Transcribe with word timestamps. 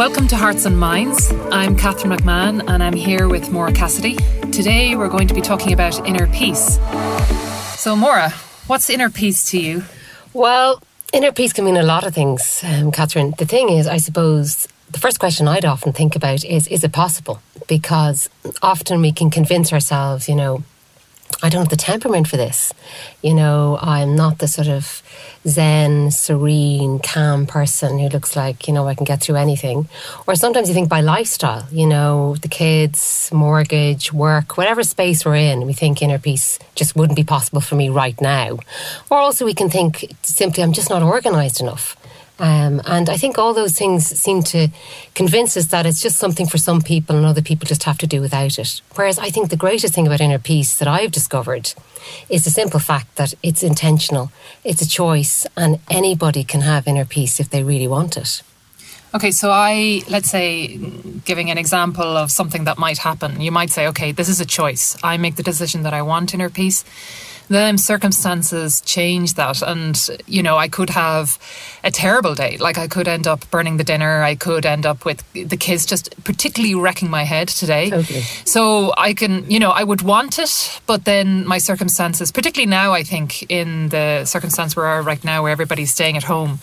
Welcome 0.00 0.28
to 0.28 0.36
Hearts 0.36 0.64
and 0.64 0.78
Minds. 0.80 1.30
I'm 1.52 1.76
Catherine 1.76 2.10
McMahon 2.10 2.64
and 2.66 2.82
I'm 2.82 2.94
here 2.94 3.28
with 3.28 3.50
Maura 3.50 3.70
Cassidy. 3.70 4.16
Today 4.50 4.96
we're 4.96 5.10
going 5.10 5.28
to 5.28 5.34
be 5.34 5.42
talking 5.42 5.74
about 5.74 6.08
inner 6.08 6.26
peace. 6.28 6.78
So, 7.76 7.94
Maura, 7.94 8.30
what's 8.66 8.88
inner 8.88 9.10
peace 9.10 9.50
to 9.50 9.60
you? 9.60 9.84
Well, 10.32 10.82
inner 11.12 11.32
peace 11.32 11.52
can 11.52 11.66
mean 11.66 11.76
a 11.76 11.82
lot 11.82 12.06
of 12.06 12.14
things, 12.14 12.62
um, 12.64 12.92
Catherine. 12.92 13.34
The 13.36 13.44
thing 13.44 13.68
is, 13.68 13.86
I 13.86 13.98
suppose 13.98 14.66
the 14.90 14.98
first 14.98 15.20
question 15.20 15.46
I'd 15.46 15.66
often 15.66 15.92
think 15.92 16.16
about 16.16 16.46
is 16.46 16.66
is 16.68 16.82
it 16.82 16.92
possible? 16.92 17.42
Because 17.68 18.30
often 18.62 19.02
we 19.02 19.12
can 19.12 19.28
convince 19.28 19.70
ourselves, 19.70 20.30
you 20.30 20.34
know, 20.34 20.64
I 21.42 21.48
don't 21.48 21.60
have 21.62 21.68
the 21.68 21.76
temperament 21.76 22.28
for 22.28 22.36
this. 22.36 22.72
You 23.22 23.34
know, 23.34 23.78
I'm 23.80 24.14
not 24.14 24.38
the 24.38 24.48
sort 24.48 24.68
of 24.68 25.02
zen, 25.46 26.10
serene, 26.10 26.98
calm 26.98 27.46
person 27.46 27.98
who 27.98 28.08
looks 28.08 28.36
like, 28.36 28.68
you 28.68 28.74
know, 28.74 28.86
I 28.86 28.94
can 28.94 29.04
get 29.04 29.22
through 29.22 29.36
anything. 29.36 29.88
Or 30.26 30.34
sometimes 30.34 30.68
you 30.68 30.74
think 30.74 30.88
by 30.88 31.00
lifestyle, 31.00 31.66
you 31.72 31.86
know, 31.86 32.36
the 32.36 32.48
kids, 32.48 33.30
mortgage, 33.32 34.12
work, 34.12 34.58
whatever 34.58 34.82
space 34.82 35.24
we're 35.24 35.36
in, 35.36 35.66
we 35.66 35.72
think 35.72 36.02
inner 36.02 36.18
peace 36.18 36.58
just 36.74 36.94
wouldn't 36.94 37.16
be 37.16 37.24
possible 37.24 37.60
for 37.62 37.74
me 37.74 37.88
right 37.88 38.20
now. 38.20 38.58
Or 39.10 39.18
also 39.18 39.44
we 39.44 39.54
can 39.54 39.70
think 39.70 40.12
simply, 40.22 40.62
I'm 40.62 40.72
just 40.72 40.90
not 40.90 41.02
organized 41.02 41.60
enough. 41.60 41.96
Um, 42.40 42.80
and 42.86 43.10
I 43.10 43.18
think 43.18 43.36
all 43.36 43.52
those 43.52 43.76
things 43.76 44.06
seem 44.06 44.42
to 44.44 44.68
convince 45.14 45.58
us 45.58 45.66
that 45.66 45.84
it's 45.84 46.00
just 46.00 46.16
something 46.16 46.46
for 46.46 46.56
some 46.56 46.80
people 46.80 47.14
and 47.14 47.26
other 47.26 47.42
people 47.42 47.66
just 47.66 47.82
have 47.82 47.98
to 47.98 48.06
do 48.06 48.22
without 48.22 48.58
it. 48.58 48.80
Whereas 48.94 49.18
I 49.18 49.28
think 49.28 49.50
the 49.50 49.56
greatest 49.56 49.94
thing 49.94 50.06
about 50.06 50.22
inner 50.22 50.38
peace 50.38 50.78
that 50.78 50.88
I've 50.88 51.12
discovered 51.12 51.74
is 52.30 52.44
the 52.44 52.50
simple 52.50 52.80
fact 52.80 53.16
that 53.16 53.34
it's 53.42 53.62
intentional, 53.62 54.32
it's 54.64 54.80
a 54.80 54.88
choice, 54.88 55.46
and 55.54 55.80
anybody 55.90 56.42
can 56.42 56.62
have 56.62 56.88
inner 56.88 57.04
peace 57.04 57.40
if 57.40 57.50
they 57.50 57.62
really 57.62 57.86
want 57.86 58.16
it. 58.16 58.42
Okay, 59.12 59.32
so 59.32 59.50
I, 59.50 60.02
let's 60.08 60.30
say, 60.30 60.78
giving 61.26 61.50
an 61.50 61.58
example 61.58 62.16
of 62.16 62.30
something 62.30 62.64
that 62.64 62.78
might 62.78 62.98
happen, 62.98 63.40
you 63.40 63.50
might 63.50 63.70
say, 63.70 63.86
okay, 63.88 64.12
this 64.12 64.28
is 64.28 64.40
a 64.40 64.46
choice. 64.46 64.96
I 65.02 65.18
make 65.18 65.36
the 65.36 65.42
decision 65.42 65.82
that 65.82 65.92
I 65.92 66.00
want 66.00 66.32
inner 66.32 66.48
peace 66.48 66.84
then 67.50 67.78
circumstances 67.78 68.80
change 68.82 69.34
that. 69.34 69.62
And 69.62 69.98
you 70.26 70.42
know 70.42 70.56
i 70.56 70.68
could 70.68 70.90
have 70.90 71.38
a 71.84 71.90
terrible 71.90 72.34
day. 72.34 72.56
Like 72.58 72.78
i 72.78 72.86
could 72.88 73.08
end 73.08 73.26
up 73.26 73.50
burning 73.50 73.76
the 73.76 73.84
dinner. 73.84 74.22
I 74.22 74.34
could 74.34 74.64
end 74.64 74.86
up 74.86 75.04
with 75.04 75.20
the 75.32 75.56
kids 75.56 75.84
just 75.86 76.04
particularly 76.24 76.74
wrecking 76.74 77.10
my 77.10 77.24
head 77.24 77.48
today. 77.48 77.90
Totally. 77.90 78.20
so 78.44 78.92
i 78.96 79.14
can 79.14 79.50
you 79.50 79.58
know 79.58 79.70
i 79.70 79.82
would 79.82 80.02
want 80.02 80.38
it 80.38 80.80
but 80.86 81.04
then 81.04 81.46
my 81.46 81.58
circumstances 81.58 82.30
particularly 82.32 82.68
now 82.70 82.92
i 82.92 83.02
think 83.02 83.50
in 83.50 83.88
the 83.88 84.24
circumstance 84.24 84.76
we 84.76 84.82
are 84.82 85.02
right 85.02 85.24
now 85.24 85.42
where 85.42 85.52
everybody's 85.52 85.92
staying 85.92 86.16
at 86.16 86.24
home 86.24 86.58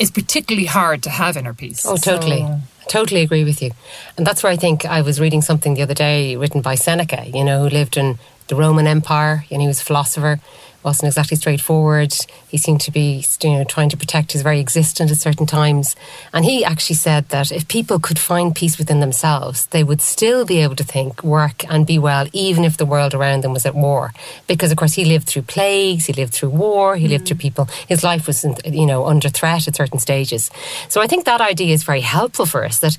it's 0.00 0.10
particularly 0.10 0.66
hard 0.66 1.02
to 1.02 1.10
have 1.10 1.36
inner 1.36 1.52
peace. 1.52 1.84
Oh 1.86 1.96
totally. 1.96 2.38
So, 2.38 2.60
totally 2.88 3.20
agree 3.20 3.44
with 3.44 3.60
you. 3.62 3.70
And 4.16 4.26
that's 4.26 4.42
where 4.42 4.50
I 4.50 4.56
think 4.56 4.86
I 4.86 5.02
was 5.02 5.20
reading 5.20 5.42
something 5.42 5.74
the 5.74 5.82
other 5.82 5.94
day 5.94 6.36
written 6.36 6.62
by 6.62 6.74
Seneca, 6.74 7.28
you 7.28 7.44
know, 7.44 7.62
who 7.62 7.68
lived 7.68 7.98
in 7.98 8.18
the 8.50 8.56
Roman 8.56 8.86
Empire, 8.86 9.46
and 9.50 9.62
he 9.62 9.68
was 9.68 9.80
a 9.80 9.84
philosopher 9.84 10.40
wasn't 10.82 11.08
exactly 11.08 11.36
straightforward. 11.36 12.12
He 12.50 12.58
seemed 12.58 12.80
to 12.82 12.90
be 12.90 13.24
you 13.42 13.50
know, 13.50 13.64
trying 13.64 13.88
to 13.90 13.96
protect 13.96 14.32
his 14.32 14.42
very 14.42 14.60
existence 14.60 15.10
at 15.10 15.18
certain 15.18 15.46
times. 15.46 15.96
And 16.32 16.44
he 16.44 16.64
actually 16.64 16.96
said 16.96 17.28
that 17.28 17.52
if 17.52 17.68
people 17.68 17.98
could 17.98 18.18
find 18.18 18.54
peace 18.54 18.78
within 18.78 19.00
themselves, 19.00 19.66
they 19.66 19.84
would 19.84 20.00
still 20.00 20.44
be 20.44 20.58
able 20.58 20.76
to 20.76 20.84
think, 20.84 21.22
work, 21.22 21.64
and 21.70 21.86
be 21.86 21.98
well, 21.98 22.26
even 22.32 22.64
if 22.64 22.76
the 22.76 22.86
world 22.86 23.14
around 23.14 23.42
them 23.42 23.52
was 23.52 23.66
at 23.66 23.74
war. 23.74 24.12
Because, 24.46 24.72
of 24.72 24.78
course, 24.78 24.94
he 24.94 25.04
lived 25.04 25.28
through 25.28 25.42
plagues, 25.42 26.06
he 26.06 26.12
lived 26.12 26.34
through 26.34 26.50
war, 26.50 26.96
he 26.96 27.06
mm. 27.06 27.10
lived 27.10 27.28
through 27.28 27.36
people. 27.36 27.66
His 27.88 28.02
life 28.02 28.26
was, 28.26 28.44
you 28.64 28.86
know, 28.86 29.06
under 29.06 29.28
threat 29.28 29.68
at 29.68 29.76
certain 29.76 29.98
stages. 29.98 30.50
So 30.88 31.00
I 31.00 31.06
think 31.06 31.24
that 31.24 31.40
idea 31.40 31.72
is 31.72 31.84
very 31.84 32.00
helpful 32.00 32.46
for 32.46 32.64
us 32.64 32.80
that 32.80 32.96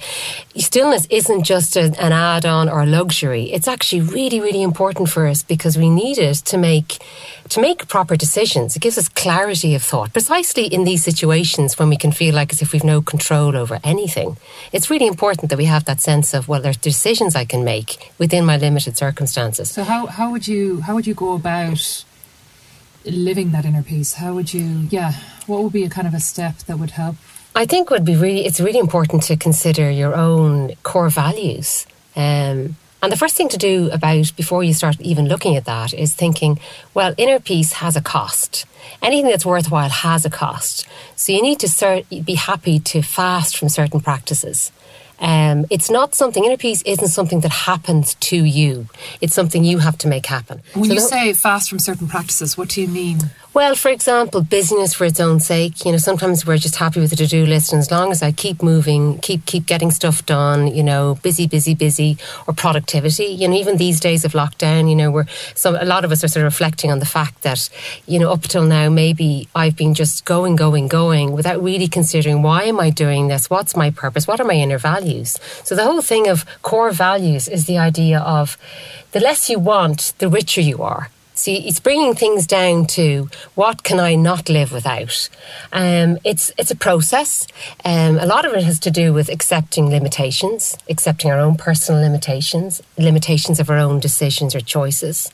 stillness 0.55 1.07
isn't 1.09 1.43
just 1.43 1.75
a, 1.75 1.93
an 1.99 2.13
add 2.13 2.45
on 2.45 2.69
or 2.69 2.81
a 2.81 2.85
luxury. 2.85 3.51
It's 3.51 3.67
actually 3.67 4.01
really, 4.01 4.39
really 4.39 4.61
important 4.61 5.09
for 5.09 5.27
us 5.27 5.43
because 5.43 5.77
we 5.77 5.89
need 5.89 6.17
it 6.17 6.35
to 6.51 6.57
make 6.57 6.99
to 7.49 7.59
make 7.59 7.87
proper 7.89 8.15
decisions. 8.15 8.77
It 8.77 8.81
gives 8.81 8.97
us 8.97 9.09
clarity 9.09 9.40
of 9.49 9.83
thought, 9.83 10.13
precisely 10.13 10.65
in 10.65 10.83
these 10.83 11.03
situations 11.03 11.79
when 11.79 11.89
we 11.89 11.97
can 11.97 12.11
feel 12.11 12.35
like 12.35 12.51
as 12.53 12.61
if 12.61 12.73
we've 12.73 12.83
no 12.83 13.01
control 13.01 13.55
over 13.55 13.79
anything. 13.83 14.37
It's 14.71 14.89
really 14.89 15.07
important 15.07 15.49
that 15.49 15.57
we 15.57 15.65
have 15.65 15.85
that 15.85 16.01
sense 16.01 16.33
of, 16.33 16.47
well, 16.47 16.61
there's 16.61 16.77
decisions 16.77 17.35
I 17.35 17.45
can 17.45 17.63
make 17.63 18.11
within 18.17 18.45
my 18.45 18.57
limited 18.57 18.97
circumstances. 18.97 19.71
So 19.71 19.83
how, 19.83 20.05
how 20.05 20.31
would 20.31 20.47
you 20.47 20.81
how 20.81 20.95
would 20.95 21.07
you 21.07 21.13
go 21.13 21.33
about 21.33 22.05
living 23.05 23.51
that 23.51 23.65
inner 23.65 23.83
peace? 23.83 24.13
How 24.13 24.33
would 24.33 24.53
you 24.53 24.87
yeah, 24.89 25.13
what 25.47 25.63
would 25.63 25.73
be 25.73 25.83
a 25.83 25.89
kind 25.89 26.07
of 26.07 26.13
a 26.13 26.19
step 26.19 26.57
that 26.67 26.77
would 26.77 26.91
help? 26.91 27.15
I 27.55 27.65
think 27.65 27.89
would 27.89 28.05
be 28.05 28.15
really 28.15 28.45
it's 28.45 28.59
really 28.59 28.79
important 28.79 29.23
to 29.23 29.35
consider 29.35 29.89
your 29.89 30.15
own 30.15 30.73
core 30.83 31.09
values. 31.09 31.85
Um, 32.15 32.75
and 33.01 33.11
the 33.11 33.17
first 33.17 33.35
thing 33.35 33.49
to 33.49 33.57
do 33.57 33.89
about 33.91 34.31
before 34.35 34.63
you 34.63 34.73
start 34.73 34.99
even 35.01 35.27
looking 35.27 35.55
at 35.55 35.65
that 35.65 35.93
is 35.93 36.13
thinking, 36.13 36.59
well, 36.93 37.13
inner 37.17 37.39
peace 37.39 37.73
has 37.73 37.95
a 37.95 38.01
cost. 38.01 38.65
Anything 39.01 39.29
that's 39.29 39.45
worthwhile 39.45 39.89
has 39.89 40.25
a 40.25 40.29
cost. 40.29 40.87
So 41.15 41.33
you 41.33 41.41
need 41.41 41.59
to 41.59 41.67
cert- 41.67 42.25
be 42.25 42.35
happy 42.35 42.79
to 42.79 43.01
fast 43.01 43.57
from 43.57 43.69
certain 43.69 44.01
practices. 44.01 44.71
Um, 45.19 45.67
it's 45.69 45.89
not 45.91 46.15
something, 46.15 46.43
inner 46.43 46.57
peace 46.57 46.81
isn't 46.81 47.09
something 47.09 47.41
that 47.41 47.51
happens 47.51 48.15
to 48.15 48.43
you. 48.43 48.87
It's 49.21 49.35
something 49.35 49.63
you 49.63 49.77
have 49.77 49.97
to 49.99 50.07
make 50.07 50.25
happen. 50.25 50.61
When 50.73 50.85
so 50.85 50.93
you 50.93 50.99
say 50.99 51.33
fast 51.33 51.69
from 51.69 51.77
certain 51.77 52.07
practices, 52.07 52.57
what 52.57 52.69
do 52.69 52.81
you 52.81 52.87
mean? 52.87 53.19
Well, 53.53 53.75
for 53.75 53.89
example, 53.89 54.43
busyness 54.43 54.93
for 54.93 55.03
its 55.03 55.19
own 55.19 55.41
sake. 55.41 55.83
You 55.83 55.91
know, 55.91 55.97
sometimes 55.97 56.45
we're 56.45 56.57
just 56.57 56.77
happy 56.77 57.01
with 57.01 57.09
the 57.09 57.17
to-do 57.17 57.45
list, 57.45 57.73
and 57.73 57.81
as 57.81 57.91
long 57.91 58.09
as 58.09 58.23
I 58.23 58.31
keep 58.31 58.63
moving, 58.63 59.17
keep 59.19 59.45
keep 59.45 59.65
getting 59.65 59.91
stuff 59.91 60.25
done, 60.25 60.73
you 60.73 60.81
know, 60.81 61.15
busy, 61.21 61.47
busy, 61.47 61.75
busy, 61.75 62.17
or 62.47 62.53
productivity. 62.53 63.25
You 63.25 63.49
know, 63.49 63.57
even 63.57 63.75
these 63.75 63.99
days 63.99 64.23
of 64.23 64.31
lockdown, 64.31 64.89
you 64.89 64.95
know, 64.95 65.11
we're 65.11 65.25
so 65.53 65.75
a 65.77 65.83
lot 65.83 66.05
of 66.05 66.13
us 66.13 66.23
are 66.23 66.29
sort 66.29 66.45
of 66.45 66.53
reflecting 66.53 66.93
on 66.93 66.99
the 66.99 67.05
fact 67.05 67.41
that 67.41 67.69
you 68.07 68.19
know, 68.19 68.31
up 68.31 68.43
till 68.43 68.63
now, 68.63 68.89
maybe 68.89 69.49
I've 69.53 69.75
been 69.75 69.95
just 69.95 70.23
going, 70.23 70.55
going, 70.55 70.87
going 70.87 71.33
without 71.33 71.61
really 71.61 71.89
considering 71.89 72.41
why 72.43 72.63
am 72.63 72.79
I 72.79 72.89
doing 72.89 73.27
this? 73.27 73.49
What's 73.49 73.75
my 73.75 73.89
purpose? 73.89 74.27
What 74.27 74.39
are 74.39 74.45
my 74.45 74.53
inner 74.53 74.77
values? 74.77 75.37
So 75.65 75.75
the 75.75 75.83
whole 75.83 76.01
thing 76.01 76.29
of 76.29 76.45
core 76.61 76.91
values 76.91 77.49
is 77.49 77.65
the 77.65 77.77
idea 77.77 78.21
of 78.21 78.57
the 79.11 79.19
less 79.19 79.49
you 79.49 79.59
want, 79.59 80.13
the 80.19 80.29
richer 80.29 80.61
you 80.61 80.81
are. 80.83 81.09
See, 81.33 81.67
it's 81.67 81.79
bringing 81.79 82.13
things 82.13 82.45
down 82.45 82.85
to 82.87 83.29
what 83.55 83.83
can 83.83 83.99
I 83.99 84.15
not 84.15 84.49
live 84.49 84.71
without. 84.71 85.29
Um, 85.71 86.19
it's 86.23 86.51
it's 86.57 86.71
a 86.71 86.75
process. 86.75 87.47
Um, 87.85 88.19
a 88.19 88.25
lot 88.25 88.45
of 88.45 88.53
it 88.53 88.63
has 88.63 88.79
to 88.81 88.91
do 88.91 89.13
with 89.13 89.29
accepting 89.29 89.89
limitations, 89.89 90.77
accepting 90.89 91.31
our 91.31 91.39
own 91.39 91.55
personal 91.55 92.01
limitations, 92.01 92.81
limitations 92.97 93.59
of 93.59 93.69
our 93.69 93.77
own 93.77 93.99
decisions 93.99 94.53
or 94.53 94.59
choices. 94.59 95.31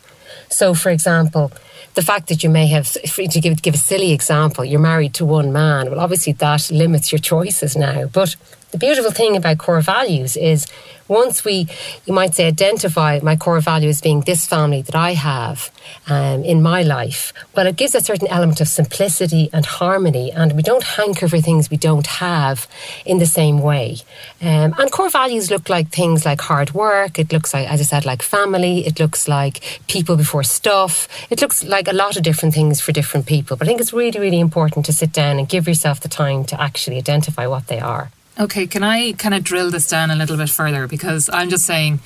So, 0.50 0.74
for 0.74 0.90
example, 0.90 1.52
the 1.96 2.02
fact 2.02 2.28
that 2.28 2.44
you 2.44 2.50
may 2.50 2.68
have, 2.68 2.92
to 2.92 3.42
give, 3.42 3.62
give 3.62 3.74
a 3.74 3.78
silly 3.78 4.12
example, 4.12 4.64
you're 4.64 4.80
married 4.80 5.16
to 5.16 5.26
one 5.26 5.52
man, 5.52 5.90
well, 5.90 6.00
obviously 6.00 6.34
that 6.34 6.70
limits 6.70 7.12
your 7.12 7.20
choices 7.34 7.76
now. 7.76 8.06
But 8.06 8.36
the 8.72 8.78
beautiful 8.78 9.12
thing 9.12 9.36
about 9.36 9.58
core 9.58 9.82
values 9.82 10.36
is 10.36 10.68
once 11.08 11.46
we, 11.46 11.68
you 12.06 12.14
might 12.14 12.36
say, 12.36 12.48
identify 12.48 13.20
my 13.24 13.36
core 13.36 13.62
value 13.62 13.90
as 13.90 14.02
being 14.02 14.22
this 14.22 14.46
family 14.46 14.82
that 14.82 14.96
I 14.96 15.14
have 15.14 15.72
um, 16.08 16.44
in 16.44 16.62
my 16.62 16.82
life, 16.82 17.34
well, 17.56 17.66
it 17.66 17.78
gives 17.78 17.96
a 17.96 18.02
certain 18.02 18.28
element 18.28 18.60
of 18.60 18.68
simplicity 18.68 19.50
and 19.54 19.66
harmony, 19.66 20.32
and 20.32 20.54
we 20.54 20.64
don't 20.64 20.84
hanker 20.84 21.28
for 21.28 21.40
things 21.40 21.70
we 21.70 21.78
don't 21.78 22.08
have 22.08 22.68
in 23.06 23.20
the 23.20 23.26
same 23.26 23.60
way. 23.60 23.98
Um, 24.42 24.76
and 24.78 24.92
core 24.92 25.10
values 25.10 25.50
look 25.50 25.70
like 25.70 25.90
things 25.90 26.26
like 26.26 26.42
hard 26.42 26.74
work, 26.74 27.20
it 27.20 27.32
looks 27.32 27.54
like, 27.54 27.70
as 27.70 27.80
I 27.80 27.84
said, 27.84 28.06
like 28.06 28.22
family, 28.22 28.86
it 28.86 29.00
looks 29.00 29.28
like 29.28 29.82
people 29.88 30.18
before 30.18 30.44
stuff, 30.44 31.08
it 31.30 31.42
looks 31.42 31.64
like 31.64 31.88
a 31.88 31.94
lot 31.94 32.18
of 32.18 32.24
different 32.24 32.54
things 32.54 32.82
for 32.82 32.92
different 32.92 33.26
people. 33.26 33.56
But 33.56 33.68
I 33.68 33.70
think 33.70 33.82
it's 33.82 33.94
really, 33.94 34.20
really 34.20 34.40
important 34.40 34.86
to 34.88 34.94
sit 34.94 35.14
down 35.14 35.40
and 35.40 35.48
give 35.48 35.68
yourself 35.68 36.02
the 36.02 36.10
time 36.10 36.44
to 36.46 36.62
actually 36.62 36.98
identify 36.98 37.48
what 37.48 37.68
they 37.68 37.80
are. 37.80 38.12
Okay, 38.40 38.68
can 38.68 38.84
I 38.84 39.14
kind 39.14 39.34
of 39.34 39.44
drill 39.44 39.72
this 39.72 39.88
down 39.88 40.12
a 40.12 40.16
little 40.16 40.38
bit 40.38 40.50
further? 40.50 40.88
Because 40.88 41.30
I'm 41.34 41.50
just 41.50 41.66
saying, 41.66 42.00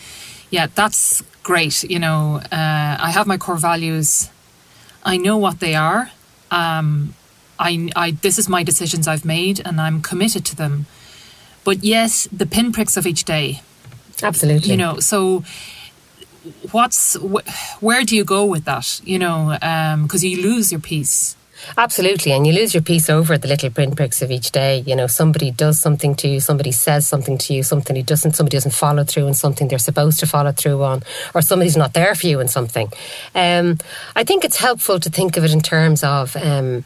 yeah, 0.50 0.68
that's 0.74 1.22
great. 1.44 1.84
You 1.84 2.00
know, 2.00 2.42
uh, 2.52 2.98
I 3.00 3.12
have 3.12 3.28
my 3.28 3.38
core 3.38 3.58
values. 3.58 4.30
I 5.04 5.18
know 5.18 5.38
what 5.38 5.60
they 5.60 5.76
are. 5.76 6.12
Um, 6.50 7.16
I, 7.60 7.90
I, 7.96 8.12
this 8.12 8.40
is 8.40 8.48
my 8.48 8.64
decisions 8.64 9.08
I've 9.08 9.26
made, 9.26 9.62
and 9.66 9.80
I'm 9.82 10.02
committed 10.02 10.46
to 10.46 10.56
them. 10.56 10.86
But 11.64 11.84
yes, 11.84 12.28
the 12.32 12.46
pinpricks 12.46 12.98
of 12.98 13.06
each 13.06 13.24
day. 13.24 13.62
Absolutely. 14.24 14.72
You 14.72 14.78
know, 14.78 15.00
so 15.00 15.44
what's 16.72 17.16
wh- 17.16 17.84
where 17.84 18.04
do 18.04 18.16
you 18.16 18.24
go 18.24 18.46
with 18.46 18.66
that? 18.66 19.02
You 19.04 19.20
know, 19.20 19.58
because 20.04 20.24
um, 20.24 20.30
you 20.30 20.42
lose 20.42 20.72
your 20.72 20.82
peace 20.82 21.36
Absolutely, 21.78 22.32
and 22.32 22.46
you 22.46 22.54
lose 22.54 22.74
your 22.74 22.84
peace 22.84 23.10
over 23.10 23.38
the 23.38 23.48
little 23.48 23.70
print 23.70 23.92
pinpricks 23.92 24.22
of 24.22 24.32
each 24.32 24.52
day. 24.52 24.80
You 24.86 24.96
know, 24.96 25.08
somebody 25.08 25.52
does 25.52 25.80
something 25.80 26.16
to 26.16 26.28
you, 26.28 26.40
somebody 26.40 26.72
says 26.72 27.08
something 27.08 27.38
to 27.40 27.54
you, 27.54 27.64
something 27.64 27.96
he 27.96 28.04
doesn't, 28.04 28.34
somebody 28.34 28.58
doesn't 28.58 28.74
follow 28.74 29.04
through 29.04 29.28
on 29.28 29.34
something 29.34 29.68
they're 29.68 29.80
supposed 29.80 30.20
to 30.20 30.28
follow 30.28 30.52
through 30.52 30.84
on, 30.84 31.04
or 31.34 31.42
somebody's 31.42 31.78
not 31.78 31.94
there 31.94 32.16
for 32.16 32.28
you 32.28 32.40
in 32.40 32.48
something. 32.48 32.92
Um, 33.36 33.78
I 34.16 34.24
think 34.24 34.44
it's 34.44 34.58
helpful 34.58 35.00
to 35.00 35.10
think 35.10 35.38
of 35.38 35.44
it 35.44 35.52
in 35.52 35.62
terms 35.62 36.04
of 36.04 36.36
um, 36.36 36.84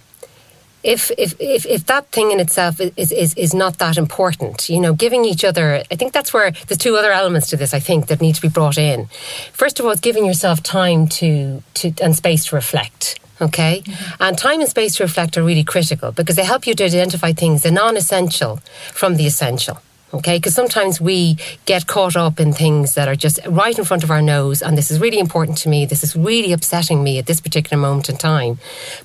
if, 0.85 1.09
if, 1.17 1.33
if, 1.39 1.65
if 1.65 1.85
that 1.87 2.11
thing 2.11 2.31
in 2.31 2.39
itself 2.39 2.79
is, 2.79 3.11
is, 3.11 3.33
is 3.33 3.53
not 3.53 3.79
that 3.79 3.97
important, 3.97 4.69
you 4.69 4.79
know, 4.79 4.93
giving 4.93 5.25
each 5.25 5.43
other, 5.43 5.83
I 5.89 5.95
think 5.95 6.13
that's 6.13 6.31
where 6.31 6.51
there's 6.51 6.77
two 6.77 6.95
other 6.95 7.11
elements 7.11 7.49
to 7.49 7.57
this, 7.57 7.73
I 7.73 7.79
think, 7.79 8.07
that 8.07 8.21
need 8.21 8.35
to 8.35 8.41
be 8.41 8.49
brought 8.49 8.77
in. 8.77 9.07
First 9.51 9.79
of 9.79 9.85
all, 9.85 9.91
it's 9.91 10.01
giving 10.01 10.25
yourself 10.25 10.61
time 10.61 11.07
to, 11.07 11.63
to 11.75 11.93
and 12.01 12.15
space 12.15 12.45
to 12.45 12.55
reflect. 12.55 13.19
Okay. 13.41 13.83
Mm-hmm. 13.85 14.23
And 14.23 14.37
time 14.37 14.61
and 14.61 14.69
space 14.69 14.95
to 14.97 15.03
reflect 15.03 15.37
are 15.37 15.43
really 15.43 15.63
critical 15.63 16.11
because 16.11 16.35
they 16.35 16.45
help 16.45 16.65
you 16.67 16.73
to 16.75 16.85
identify 16.85 17.33
things, 17.33 17.63
the 17.63 17.71
non 17.71 17.97
essential 17.97 18.57
from 18.93 19.15
the 19.17 19.25
essential 19.25 19.79
okay? 20.15 20.37
Because 20.37 20.55
sometimes 20.55 20.99
we 20.99 21.37
get 21.65 21.87
caught 21.87 22.15
up 22.15 22.39
in 22.39 22.53
things 22.53 22.95
that 22.95 23.07
are 23.07 23.15
just 23.15 23.39
right 23.47 23.77
in 23.77 23.85
front 23.85 24.03
of 24.03 24.11
our 24.11 24.21
nose, 24.21 24.61
and 24.61 24.77
this 24.77 24.91
is 24.91 24.99
really 24.99 25.19
important 25.19 25.57
to 25.59 25.69
me, 25.69 25.85
this 25.85 26.03
is 26.03 26.15
really 26.15 26.51
upsetting 26.51 27.03
me 27.03 27.17
at 27.17 27.25
this 27.25 27.41
particular 27.41 27.79
moment 27.81 28.09
in 28.09 28.17
time. 28.17 28.59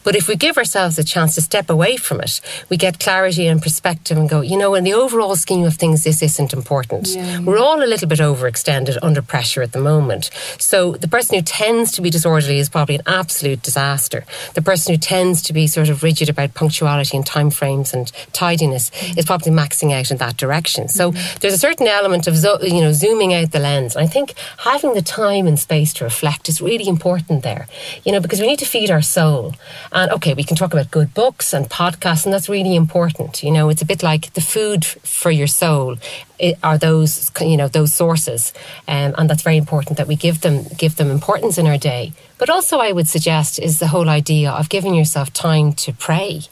But 0.04 0.16
if 0.16 0.28
we 0.28 0.36
give 0.36 0.56
ourselves 0.56 0.98
a 0.98 1.04
chance 1.04 1.34
to 1.34 1.40
step 1.40 1.70
away 1.70 1.96
from 1.96 2.20
it, 2.20 2.40
we 2.68 2.76
get 2.76 2.98
clarity 2.98 3.46
and 3.46 3.62
perspective 3.62 4.16
and 4.16 4.28
go, 4.28 4.40
you 4.40 4.56
know, 4.56 4.74
in 4.74 4.84
the 4.84 4.94
overall 4.94 5.36
scheme 5.36 5.64
of 5.64 5.74
things, 5.74 6.04
this 6.04 6.22
isn't 6.22 6.52
important. 6.52 7.08
Yeah. 7.08 7.40
We're 7.40 7.58
all 7.58 7.82
a 7.82 7.86
little 7.86 8.08
bit 8.08 8.18
overextended 8.18 8.98
under 9.02 9.22
pressure 9.22 9.62
at 9.62 9.72
the 9.72 9.80
moment. 9.80 10.30
So 10.58 10.92
the 10.92 11.08
person 11.08 11.36
who 11.36 11.42
tends 11.42 11.92
to 11.92 12.02
be 12.02 12.10
disorderly 12.10 12.58
is 12.58 12.68
probably 12.68 12.96
an 12.96 13.02
absolute 13.06 13.62
disaster. 13.62 14.24
The 14.54 14.62
person 14.62 14.94
who 14.94 14.98
tends 14.98 15.42
to 15.42 15.52
be 15.52 15.66
sort 15.66 15.88
of 15.88 16.02
rigid 16.02 16.28
about 16.28 16.54
punctuality 16.54 17.16
and 17.16 17.26
time 17.26 17.50
frames 17.50 17.92
and 17.92 18.10
tidiness 18.32 18.90
is 19.16 19.24
probably 19.24 19.52
maxing 19.52 19.92
out 19.92 20.10
in 20.10 20.16
that 20.18 20.36
direction. 20.36 20.88
So 20.88 20.99
so 21.00 21.12
there's 21.40 21.54
a 21.54 21.58
certain 21.58 21.86
element 21.86 22.26
of 22.26 22.34
you 22.62 22.82
know 22.82 22.92
zooming 22.92 23.32
out 23.32 23.52
the 23.52 23.58
lens. 23.58 23.96
And 23.96 24.04
I 24.04 24.06
think 24.06 24.34
having 24.58 24.92
the 24.92 25.00
time 25.00 25.46
and 25.46 25.58
space 25.58 25.94
to 25.94 26.04
reflect 26.04 26.50
is 26.50 26.60
really 26.60 26.88
important 26.88 27.42
there. 27.42 27.68
You 28.04 28.12
know, 28.12 28.20
because 28.20 28.40
we 28.40 28.46
need 28.46 28.58
to 28.58 28.66
feed 28.66 28.90
our 28.90 29.00
soul. 29.00 29.54
And 29.92 30.10
okay, 30.12 30.34
we 30.34 30.44
can 30.44 30.58
talk 30.58 30.74
about 30.74 30.90
good 30.90 31.14
books 31.14 31.54
and 31.54 31.70
podcasts, 31.70 32.26
and 32.26 32.34
that's 32.34 32.50
really 32.50 32.76
important. 32.76 33.42
You 33.42 33.50
know, 33.50 33.70
it's 33.70 33.80
a 33.80 33.86
bit 33.86 34.02
like 34.02 34.34
the 34.34 34.42
food 34.42 34.84
for 34.84 35.30
your 35.30 35.46
soul 35.46 35.96
it, 36.38 36.58
are 36.62 36.78
those 36.78 37.30
you 37.40 37.56
know 37.56 37.68
those 37.68 37.94
sources, 37.94 38.52
um, 38.88 39.14
and 39.16 39.28
that's 39.28 39.42
very 39.42 39.56
important 39.56 39.96
that 39.96 40.06
we 40.06 40.16
give 40.16 40.40
them 40.40 40.64
give 40.76 40.96
them 40.96 41.10
importance 41.10 41.56
in 41.56 41.66
our 41.66 41.78
day. 41.78 42.12
But 42.36 42.50
also, 42.50 42.78
I 42.78 42.92
would 42.92 43.08
suggest 43.08 43.58
is 43.58 43.78
the 43.78 43.88
whole 43.88 44.08
idea 44.08 44.50
of 44.50 44.68
giving 44.68 44.94
yourself 44.94 45.32
time 45.32 45.72
to 45.84 45.92
pray, 45.92 46.42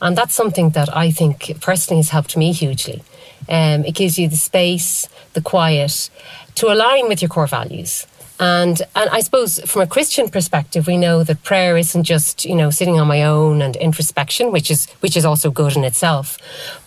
and 0.00 0.16
that's 0.16 0.34
something 0.34 0.70
that 0.70 0.94
I 0.94 1.10
think 1.10 1.60
personally 1.60 2.00
has 2.02 2.10
helped 2.10 2.36
me 2.36 2.52
hugely. 2.52 3.02
Um, 3.48 3.84
it 3.84 3.94
gives 3.94 4.18
you 4.18 4.28
the 4.28 4.36
space, 4.36 5.08
the 5.34 5.40
quiet 5.40 6.10
to 6.56 6.72
align 6.72 7.08
with 7.08 7.20
your 7.20 7.28
core 7.28 7.46
values. 7.46 8.06
And 8.40 8.82
and 8.96 9.08
I 9.10 9.20
suppose 9.20 9.60
from 9.60 9.82
a 9.82 9.86
Christian 9.86 10.28
perspective, 10.28 10.88
we 10.88 10.96
know 10.96 11.22
that 11.22 11.44
prayer 11.44 11.76
isn't 11.76 12.02
just 12.02 12.44
you 12.44 12.56
know 12.56 12.70
sitting 12.70 12.98
on 12.98 13.06
my 13.06 13.22
own 13.22 13.62
and 13.62 13.76
introspection, 13.76 14.50
which 14.50 14.72
is 14.72 14.90
which 15.00 15.16
is 15.16 15.24
also 15.24 15.52
good 15.52 15.76
in 15.76 15.84
itself, 15.84 16.36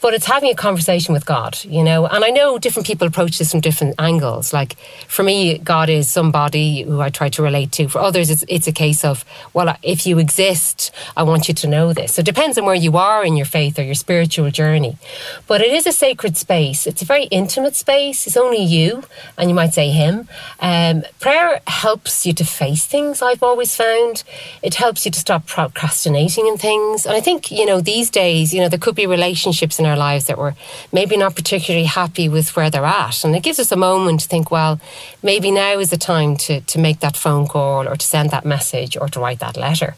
but 0.02 0.14
it's 0.14 0.26
having 0.26 0.52
a 0.52 0.56
conversation 0.56 1.14
with 1.14 1.26
God, 1.26 1.58
you 1.64 1.84
know. 1.84 2.06
And 2.06 2.26
I 2.26 2.32
know 2.32 2.58
different 2.58 2.86
people 2.86 3.08
approach 3.08 3.38
this 3.38 3.52
from 3.52 3.62
different 3.62 3.96
angles. 3.98 4.52
Like 4.52 4.76
for 5.08 5.24
me, 5.24 5.58
God 5.60 5.90
is 5.90 6.10
somebody 6.10 6.82
who 6.82 7.00
I 7.00 7.10
try 7.10 7.30
to 7.30 7.42
relate 7.42 7.72
to. 7.74 7.88
For 7.88 8.00
others, 8.00 8.30
it's 8.30 8.44
it's 8.50 8.68
a 8.68 8.74
case 8.74 9.06
of 9.06 9.24
well, 9.54 9.74
if 9.84 10.06
you 10.06 10.20
exist, 10.20 10.92
I 11.16 11.24
want 11.24 11.48
you 11.48 11.54
to 11.54 11.68
know 11.68 11.94
this. 11.94 12.16
So 12.16 12.20
it 12.20 12.26
depends 12.26 12.58
on 12.58 12.66
where 12.66 12.76
you 12.76 12.98
are 12.98 13.24
in 13.24 13.38
your 13.38 13.46
faith 13.46 13.80
or 13.80 13.84
your 13.84 13.96
spiritual 13.96 14.52
journey. 14.52 14.98
But 15.48 15.62
it 15.62 15.72
is 15.72 15.88
a 15.88 15.94
sacred 15.94 16.36
space. 16.36 16.86
It's 16.86 17.02
a 17.02 17.06
very 17.06 17.26
intimate 17.26 17.76
space. 17.78 18.28
It's 18.28 18.36
only 18.36 18.62
you, 18.62 19.04
and 19.38 19.50
you 19.50 19.56
might 19.56 19.74
say 19.74 19.92
Him. 19.92 20.28
Um, 20.60 21.04
prayer 21.22 21.37
prayer 21.38 21.62
helps 21.68 22.26
you 22.26 22.34
to 22.34 22.44
face 22.44 22.86
things, 22.86 23.22
I've 23.22 23.44
always 23.44 23.76
found. 23.76 24.24
It 24.64 24.76
helps 24.76 25.06
you 25.06 25.12
to 25.12 25.20
stop 25.20 25.46
procrastinating 25.46 26.48
in 26.48 26.58
things. 26.58 27.06
And 27.06 27.16
I 27.16 27.22
think, 27.22 27.52
you 27.52 27.66
know, 27.66 27.80
these 27.80 28.10
days, 28.10 28.54
you 28.54 28.62
know, 28.62 28.70
there 28.70 28.80
could 28.80 28.96
be 28.96 29.06
relationships 29.06 29.80
in 29.80 29.86
our 29.86 29.96
lives 29.96 30.26
that 30.26 30.38
we're 30.38 30.56
maybe 30.92 31.16
not 31.18 31.36
particularly 31.36 31.86
happy 31.86 32.28
with 32.28 32.56
where 32.56 32.70
they're 32.70 32.86
at. 32.86 33.24
And 33.24 33.36
it 33.36 33.44
gives 33.44 33.60
us 33.60 33.72
a 33.72 33.76
moment 33.76 34.22
to 34.22 34.28
think, 34.28 34.50
well, 34.50 34.80
maybe 35.22 35.52
now 35.52 35.80
is 35.80 35.90
the 35.90 35.98
time 35.98 36.38
to, 36.38 36.62
to 36.62 36.80
make 36.80 37.00
that 37.02 37.16
phone 37.16 37.48
call 37.48 37.88
or 37.88 37.96
to 37.96 38.06
send 38.06 38.32
that 38.32 38.46
message 38.46 38.98
or 38.98 39.08
to 39.10 39.20
write 39.20 39.40
that 39.40 39.58
letter. 39.58 39.96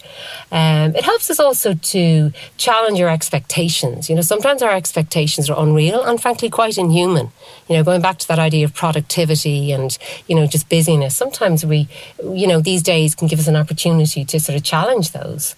Um, 0.51 0.95
it 0.95 1.03
helps 1.03 1.29
us 1.29 1.39
also 1.39 1.73
to 1.73 2.31
challenge 2.57 2.99
our 2.99 3.09
expectations. 3.09 4.09
You 4.09 4.15
know, 4.15 4.21
sometimes 4.21 4.61
our 4.61 4.71
expectations 4.71 5.49
are 5.49 5.57
unreal 5.57 6.03
and 6.03 6.21
frankly 6.21 6.49
quite 6.49 6.77
inhuman. 6.77 7.31
You 7.69 7.77
know, 7.77 7.83
going 7.83 8.01
back 8.01 8.17
to 8.19 8.27
that 8.27 8.39
idea 8.39 8.65
of 8.65 8.73
productivity 8.73 9.71
and, 9.71 9.97
you 10.27 10.35
know, 10.35 10.45
just 10.47 10.67
busyness 10.69 11.21
sometimes 11.29 11.65
we, 11.65 11.87
you 12.23 12.47
know, 12.47 12.59
these 12.61 12.83
days 12.83 13.15
can 13.15 13.27
give 13.27 13.39
us 13.39 13.47
an 13.47 13.55
opportunity 13.55 14.25
to 14.25 14.39
sort 14.39 14.55
of 14.55 14.63
challenge 14.63 15.11
those. 15.11 15.55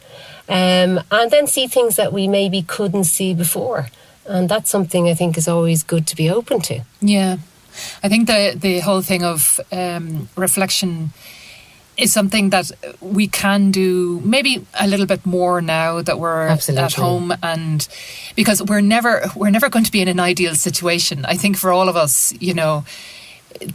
Um, 0.49 0.99
and 1.11 1.31
then 1.31 1.47
see 1.47 1.67
things 1.67 1.95
that 1.95 2.11
we 2.11 2.27
maybe 2.27 2.61
couldn't 2.61 3.05
see 3.05 3.33
before. 3.33 3.87
And 4.25 4.49
that's 4.49 4.69
something 4.69 5.07
I 5.07 5.13
think 5.13 5.37
is 5.37 5.47
always 5.47 5.83
good 5.83 6.05
to 6.07 6.15
be 6.15 6.29
open 6.29 6.61
to. 6.61 6.81
Yeah. 6.99 7.37
I 8.03 8.09
think 8.09 8.27
the, 8.27 8.53
the 8.55 8.79
whole 8.81 9.01
thing 9.01 9.23
of 9.23 9.59
um, 9.71 10.27
reflection 10.35 11.11
is 11.97 12.11
something 12.11 12.49
that 12.49 12.71
we 12.99 13.27
can 13.27 13.71
do 13.71 14.21
maybe 14.25 14.65
a 14.79 14.87
little 14.87 15.05
bit 15.05 15.25
more 15.25 15.61
now 15.61 16.01
that 16.01 16.19
we're 16.19 16.47
Absolutely. 16.47 16.83
at 16.83 16.93
home 16.93 17.33
and 17.43 17.87
because 18.35 18.63
we're 18.63 18.81
never 18.81 19.23
we're 19.35 19.51
never 19.51 19.69
going 19.69 19.85
to 19.85 19.91
be 19.91 20.01
in 20.01 20.07
an 20.07 20.19
ideal 20.19 20.55
situation 20.55 21.25
i 21.25 21.35
think 21.35 21.57
for 21.57 21.69
all 21.69 21.89
of 21.89 21.97
us 21.97 22.33
you 22.39 22.53
know 22.53 22.85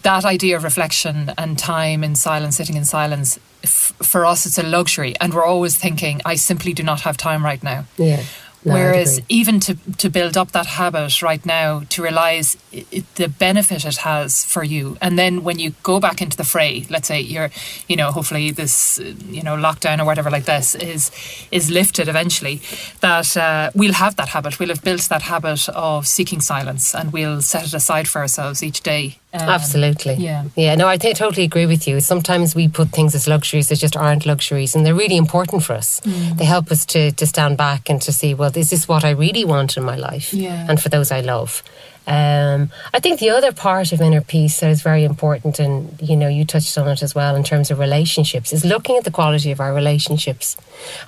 that 0.02 0.25
idea 0.25 0.56
of 0.56 0.64
reflection 0.64 1.32
and 1.38 1.58
time 1.58 2.02
in 2.02 2.14
silence, 2.14 2.56
sitting 2.56 2.76
in 2.76 2.84
silence, 2.84 3.38
f- 3.62 3.93
for 4.02 4.25
us, 4.25 4.46
it's 4.46 4.58
a 4.58 4.62
luxury. 4.62 5.14
And 5.20 5.34
we're 5.34 5.44
always 5.44 5.76
thinking, 5.76 6.20
I 6.25 6.37
simply 6.37 6.73
do 6.73 6.82
not 6.82 7.02
have 7.02 7.17
time 7.17 7.44
right 7.44 7.62
now. 7.62 7.84
Yeah. 7.96 8.23
No, 8.67 8.75
Whereas 8.75 9.20
even 9.28 9.61
to, 9.61 9.76
to 9.99 10.11
build 10.11 10.37
up 10.37 10.50
that 10.50 10.67
habit 10.67 11.23
right 11.23 11.44
now, 11.46 11.82
to 11.90 12.02
realize 12.02 12.56
it, 12.73 13.05
the 13.14 13.28
benefit 13.28 13.84
it 13.84 13.99
has 13.99 14.44
for 14.44 14.64
you, 14.64 14.99
and 15.00 15.17
then 15.17 15.44
when 15.44 15.61
you 15.61 15.75
go 15.84 16.00
back 16.00 16.20
into 16.20 16.37
the 16.37 16.43
fray, 16.43 16.84
let's 16.90 17.06
say 17.06 17.20
you're, 17.20 17.50
you 17.87 17.94
know, 17.94 18.11
hopefully 18.11 18.50
this, 18.50 18.99
you 19.28 19.44
know, 19.44 19.55
lockdown 19.55 20.00
or 20.00 20.05
whatever 20.05 20.31
like 20.31 20.46
this 20.46 20.75
is 20.75 21.12
is 21.52 21.70
lifted 21.70 22.08
eventually, 22.08 22.61
that 23.02 23.37
uh, 23.37 23.70
we'll 23.76 23.93
have 23.93 24.17
that 24.17 24.31
habit. 24.31 24.58
We'll 24.58 24.70
have 24.70 24.82
built 24.82 25.02
that 25.11 25.23
habit 25.23 25.69
of 25.69 26.08
seeking 26.08 26.40
silence, 26.40 26.93
and 26.93 27.12
we'll 27.12 27.43
set 27.43 27.67
it 27.67 27.73
aside 27.73 28.08
for 28.08 28.20
ourselves 28.20 28.64
each 28.64 28.81
day 28.81 29.20
um, 29.42 29.48
Absolutely. 29.48 30.14
Yeah. 30.14 30.44
Yeah. 30.56 30.74
No, 30.74 30.88
I 30.88 30.96
th- 30.96 31.16
totally 31.16 31.44
agree 31.44 31.66
with 31.66 31.86
you. 31.88 32.00
Sometimes 32.00 32.54
we 32.54 32.68
put 32.68 32.88
things 32.90 33.14
as 33.14 33.26
luxuries 33.26 33.68
that 33.68 33.76
just 33.76 33.96
aren't 33.96 34.26
luxuries, 34.26 34.74
and 34.74 34.84
they're 34.84 34.94
really 34.94 35.16
important 35.16 35.62
for 35.62 35.74
us. 35.74 36.00
Mm. 36.00 36.38
They 36.38 36.44
help 36.44 36.70
us 36.70 36.84
to, 36.87 37.12
to 37.12 37.26
stand 37.26 37.56
back 37.56 37.88
and 37.90 38.00
to 38.02 38.12
see, 38.12 38.34
well, 38.34 38.50
is 38.56 38.70
this 38.70 38.88
what 38.88 39.04
I 39.04 39.11
really 39.11 39.44
want 39.44 39.76
in 39.76 39.84
my 39.84 39.96
life? 39.96 40.32
Yeah. 40.32 40.66
And 40.68 40.80
for 40.80 40.88
those 40.88 41.11
I 41.11 41.20
love. 41.20 41.62
Um, 42.08 42.70
I 42.94 43.00
think 43.00 43.18
the 43.18 43.30
other 43.30 43.52
part 43.52 43.90
of 43.92 44.00
inner 44.00 44.20
peace 44.20 44.61
that 44.61 44.70
is 44.70 44.80
very 44.80 45.02
important, 45.02 45.58
and 45.58 46.00
you 46.00 46.16
know, 46.16 46.28
you 46.28 46.44
touched 46.44 46.78
on 46.78 46.87
it 46.88 47.02
as 47.02 47.14
well 47.14 47.34
in 47.34 47.42
terms 47.42 47.70
of 47.70 47.80
relationships, 47.80 48.52
is 48.52 48.64
looking 48.64 48.96
at 48.96 49.04
the 49.04 49.11
quality 49.11 49.50
of 49.50 49.61
our 49.61 49.75
relationships. 49.75 50.56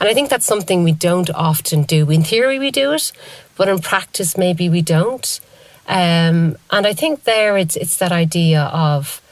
And 0.00 0.08
I 0.08 0.14
think 0.14 0.28
that's 0.28 0.46
something 0.46 0.82
we 0.82 0.92
don't 0.92 1.30
often 1.30 1.84
do. 1.84 2.10
In 2.10 2.24
theory, 2.24 2.58
we 2.58 2.72
do 2.72 2.92
it, 2.92 3.12
but 3.56 3.68
in 3.68 3.78
practice, 3.78 4.36
maybe 4.36 4.68
we 4.68 4.82
don't. 4.82 5.40
Um, 5.88 6.56
and 6.70 6.86
I 6.86 6.92
think 6.92 7.24
there 7.24 7.56
it's 7.56 7.74
it's 7.74 7.96
that 7.96 8.12
idea 8.12 8.64
of 8.64 9.22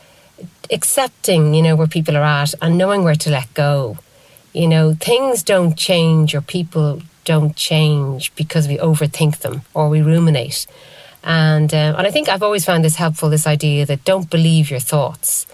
accepting, 0.70 1.54
you 1.54 1.62
know, 1.62 1.76
where 1.76 1.86
people 1.86 2.16
are 2.16 2.24
at 2.24 2.54
and 2.62 2.78
knowing 2.78 3.04
where 3.04 3.14
to 3.14 3.30
let 3.30 3.52
go. 3.54 3.98
You 4.54 4.66
know, 4.66 4.94
things 4.94 5.42
don't 5.42 5.76
change 5.76 6.34
or 6.34 6.40
people 6.40 7.02
don't 7.24 7.54
change 7.54 8.34
because 8.36 8.68
we 8.68 8.78
overthink 8.78 9.38
them 9.38 9.62
or 9.74 9.90
we 9.90 10.00
ruminate. 10.00 10.66
And 11.22 11.74
uh, 11.74 11.94
and 11.98 12.06
I 12.06 12.10
think 12.10 12.28
I've 12.28 12.42
always 12.42 12.64
found 12.64 12.84
this 12.84 12.96
helpful. 12.96 13.28
This 13.28 13.46
idea 13.46 13.84
that 13.84 14.04
don't 14.04 14.30
believe 14.30 14.70
your 14.70 14.80
thoughts. 14.80 15.46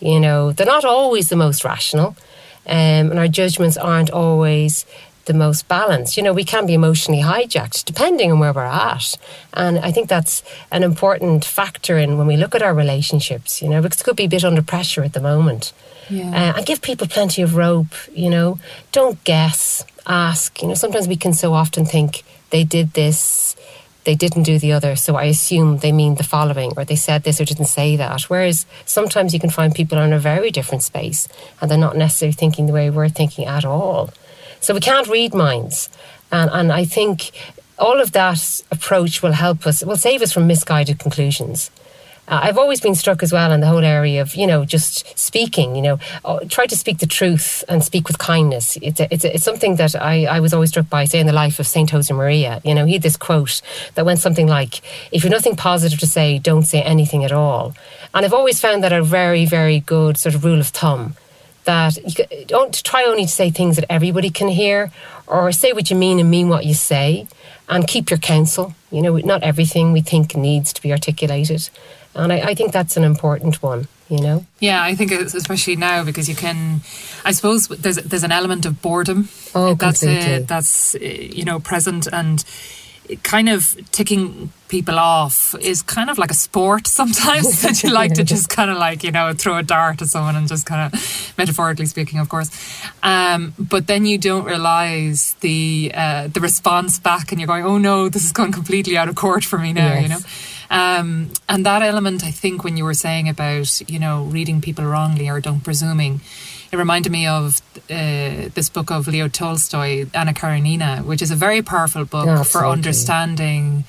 You 0.00 0.20
know, 0.20 0.52
they're 0.52 0.66
not 0.66 0.84
always 0.84 1.28
the 1.28 1.36
most 1.36 1.64
rational, 1.64 2.16
um, 2.66 3.10
and 3.10 3.18
our 3.18 3.28
judgments 3.28 3.76
aren't 3.76 4.10
always 4.10 4.84
the 5.24 5.34
most 5.34 5.68
balanced. 5.68 6.16
You 6.16 6.22
know, 6.22 6.32
we 6.32 6.44
can 6.44 6.66
be 6.66 6.74
emotionally 6.74 7.22
hijacked 7.22 7.84
depending 7.84 8.32
on 8.32 8.38
where 8.38 8.52
we're 8.52 8.64
at. 8.64 9.16
And 9.54 9.78
I 9.78 9.92
think 9.92 10.08
that's 10.08 10.42
an 10.70 10.82
important 10.82 11.44
factor 11.44 11.98
in 11.98 12.18
when 12.18 12.26
we 12.26 12.36
look 12.36 12.54
at 12.54 12.62
our 12.62 12.74
relationships, 12.74 13.62
you 13.62 13.68
know, 13.68 13.82
because 13.82 14.00
it 14.00 14.04
could 14.04 14.16
be 14.16 14.24
a 14.24 14.28
bit 14.28 14.44
under 14.44 14.62
pressure 14.62 15.02
at 15.02 15.12
the 15.12 15.20
moment. 15.20 15.72
Yeah. 16.10 16.28
Uh, 16.28 16.56
and 16.56 16.66
give 16.66 16.82
people 16.82 17.06
plenty 17.06 17.42
of 17.42 17.56
rope, 17.56 17.94
you 18.12 18.28
know. 18.28 18.58
Don't 18.90 19.22
guess, 19.24 19.84
ask. 20.06 20.60
You 20.60 20.68
know, 20.68 20.74
sometimes 20.74 21.08
we 21.08 21.16
can 21.16 21.32
so 21.32 21.54
often 21.54 21.84
think 21.84 22.24
they 22.50 22.64
did 22.64 22.92
this, 22.92 23.56
they 24.04 24.14
didn't 24.14 24.42
do 24.42 24.58
the 24.58 24.72
other, 24.72 24.96
so 24.96 25.14
I 25.16 25.24
assume 25.24 25.78
they 25.78 25.92
mean 25.92 26.16
the 26.16 26.24
following, 26.24 26.72
or 26.76 26.84
they 26.84 26.96
said 26.96 27.22
this 27.22 27.40
or 27.40 27.44
didn't 27.44 27.66
say 27.66 27.96
that. 27.96 28.22
Whereas 28.22 28.66
sometimes 28.84 29.32
you 29.32 29.40
can 29.40 29.48
find 29.48 29.74
people 29.74 29.96
are 29.96 30.04
in 30.04 30.12
a 30.12 30.18
very 30.18 30.50
different 30.50 30.82
space 30.82 31.28
and 31.60 31.70
they're 31.70 31.78
not 31.78 31.96
necessarily 31.96 32.34
thinking 32.34 32.66
the 32.66 32.72
way 32.72 32.90
we're 32.90 33.08
thinking 33.08 33.46
at 33.46 33.64
all. 33.64 34.10
So 34.62 34.74
we 34.74 34.80
can't 34.80 35.08
read 35.08 35.34
minds. 35.34 35.90
And, 36.30 36.48
and 36.50 36.72
I 36.72 36.84
think 36.84 37.32
all 37.78 38.00
of 38.00 38.12
that 38.12 38.62
approach 38.70 39.22
will 39.22 39.32
help 39.32 39.66
us, 39.66 39.84
will 39.84 39.96
save 39.96 40.22
us 40.22 40.32
from 40.32 40.46
misguided 40.46 41.00
conclusions. 41.00 41.70
Uh, 42.28 42.38
I've 42.44 42.56
always 42.56 42.80
been 42.80 42.94
struck 42.94 43.24
as 43.24 43.32
well 43.32 43.50
in 43.50 43.58
the 43.58 43.66
whole 43.66 43.84
area 43.84 44.22
of, 44.22 44.36
you 44.36 44.46
know, 44.46 44.64
just 44.64 45.18
speaking, 45.18 45.74
you 45.74 45.82
know, 45.82 45.98
oh, 46.24 46.38
try 46.44 46.66
to 46.66 46.76
speak 46.76 46.98
the 46.98 47.06
truth 47.06 47.64
and 47.68 47.82
speak 47.82 48.06
with 48.06 48.18
kindness. 48.18 48.78
It's, 48.80 49.00
a, 49.00 49.12
it's, 49.12 49.24
a, 49.24 49.34
it's 49.34 49.44
something 49.44 49.74
that 49.76 49.96
I, 49.96 50.26
I 50.26 50.38
was 50.38 50.54
always 50.54 50.70
struck 50.70 50.88
by, 50.88 51.06
say, 51.06 51.18
in 51.18 51.26
the 51.26 51.32
life 51.32 51.58
of 51.58 51.66
St. 51.66 51.90
Josemaria. 51.90 52.64
You 52.64 52.76
know, 52.76 52.86
he 52.86 52.92
had 52.92 53.02
this 53.02 53.16
quote 53.16 53.60
that 53.96 54.06
went 54.06 54.20
something 54.20 54.46
like, 54.46 54.80
if 55.10 55.24
you've 55.24 55.32
nothing 55.32 55.56
positive 55.56 55.98
to 55.98 56.06
say, 56.06 56.38
don't 56.38 56.62
say 56.62 56.80
anything 56.82 57.24
at 57.24 57.32
all. 57.32 57.74
And 58.14 58.24
I've 58.24 58.32
always 58.32 58.60
found 58.60 58.84
that 58.84 58.92
a 58.92 59.02
very, 59.02 59.44
very 59.44 59.80
good 59.80 60.16
sort 60.16 60.36
of 60.36 60.44
rule 60.44 60.60
of 60.60 60.68
thumb 60.68 61.16
that 61.64 61.96
you 62.18 62.44
don't 62.46 62.82
try 62.84 63.04
only 63.04 63.24
to 63.24 63.30
say 63.30 63.50
things 63.50 63.76
that 63.76 63.86
everybody 63.90 64.30
can 64.30 64.48
hear 64.48 64.90
or 65.26 65.52
say 65.52 65.72
what 65.72 65.90
you 65.90 65.96
mean 65.96 66.18
and 66.18 66.30
mean 66.30 66.48
what 66.48 66.64
you 66.64 66.74
say 66.74 67.26
and 67.68 67.86
keep 67.86 68.10
your 68.10 68.18
counsel. 68.18 68.74
You 68.90 69.02
know, 69.02 69.16
not 69.18 69.42
everything 69.42 69.92
we 69.92 70.00
think 70.00 70.36
needs 70.36 70.72
to 70.72 70.82
be 70.82 70.92
articulated. 70.92 71.70
And 72.14 72.32
I, 72.32 72.40
I 72.40 72.54
think 72.54 72.72
that's 72.72 72.96
an 72.96 73.04
important 73.04 73.62
one 73.62 73.88
you 74.12 74.20
know 74.20 74.44
yeah 74.60 74.82
i 74.82 74.94
think 74.94 75.10
especially 75.10 75.74
now 75.74 76.04
because 76.04 76.28
you 76.28 76.34
can 76.34 76.82
i 77.24 77.32
suppose 77.32 77.68
there's 77.68 77.96
there's 77.96 78.24
an 78.24 78.32
element 78.32 78.66
of 78.66 78.82
boredom 78.82 79.28
oh 79.54 79.74
that's 79.74 80.04
a, 80.04 80.40
that's 80.40 80.94
eh, 80.96 81.30
you 81.32 81.44
know 81.44 81.58
present 81.58 82.06
and 82.12 82.44
kind 83.22 83.48
of 83.48 83.76
ticking 83.92 84.52
people 84.68 84.98
off 84.98 85.54
is 85.60 85.82
kind 85.82 86.08
of 86.08 86.16
like 86.16 86.30
a 86.30 86.34
sport 86.34 86.86
sometimes 87.00 87.62
that 87.64 87.82
you 87.82 87.92
like 87.92 88.14
to 88.14 88.24
just 88.24 88.48
kind 88.48 88.70
of 88.70 88.78
like 88.78 89.04
you 89.04 89.10
know 89.10 89.32
throw 89.32 89.58
a 89.58 89.62
dart 89.62 90.00
at 90.00 90.08
someone 90.08 90.36
and 90.36 90.48
just 90.48 90.66
kind 90.66 90.82
of 90.86 91.34
metaphorically 91.36 91.86
speaking 91.86 92.18
of 92.18 92.28
course 92.28 92.50
um, 93.02 93.54
but 93.58 93.86
then 93.86 94.06
you 94.06 94.18
don't 94.18 94.44
realize 94.44 95.34
the 95.40 95.92
uh, 95.94 96.28
the 96.28 96.40
response 96.40 96.98
back 96.98 97.32
and 97.32 97.40
you're 97.40 97.46
going 97.46 97.64
oh 97.64 97.78
no 97.78 98.08
this 98.08 98.24
is 98.24 98.32
going 98.32 98.52
completely 98.52 98.96
out 98.96 99.08
of 99.08 99.14
court 99.14 99.44
for 99.44 99.58
me 99.58 99.72
now 99.72 99.92
yes. 99.92 100.02
you 100.02 100.08
know 100.08 100.20
um, 100.72 101.28
and 101.50 101.66
that 101.66 101.82
element 101.82 102.24
I 102.24 102.30
think 102.30 102.64
when 102.64 102.78
you 102.78 102.84
were 102.84 102.94
saying 102.94 103.28
about 103.28 103.90
you 103.90 103.98
know 103.98 104.24
reading 104.24 104.62
people 104.62 104.84
wrongly 104.86 105.28
or 105.28 105.38
don't 105.38 105.60
presuming 105.60 106.22
it 106.72 106.76
reminded 106.78 107.12
me 107.12 107.26
of 107.26 107.60
uh, 107.90 108.48
this 108.54 108.70
book 108.70 108.90
of 108.90 109.06
Leo 109.06 109.28
Tolstoy, 109.28 110.06
Anna 110.14 110.32
Karenina, 110.32 111.02
which 111.04 111.20
is 111.20 111.30
a 111.30 111.36
very 111.36 111.60
powerful 111.60 112.06
book 112.06 112.26
oh, 112.26 112.44
for 112.44 112.66
understanding 112.66 113.84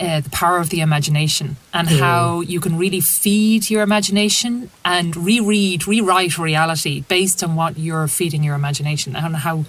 uh, 0.00 0.20
the 0.20 0.30
power 0.30 0.56
of 0.56 0.70
the 0.70 0.80
imagination 0.80 1.56
and 1.74 1.86
mm. 1.86 1.98
how 1.98 2.40
you 2.40 2.60
can 2.60 2.78
really 2.78 3.00
feed 3.00 3.68
your 3.68 3.82
imagination 3.82 4.70
and 4.86 5.14
reread, 5.16 5.86
rewrite 5.86 6.38
reality 6.38 7.02
based 7.02 7.44
on 7.44 7.56
what 7.56 7.78
you're 7.78 8.08
feeding 8.08 8.42
your 8.42 8.54
imagination 8.54 9.14
and 9.14 9.36
how 9.36 9.66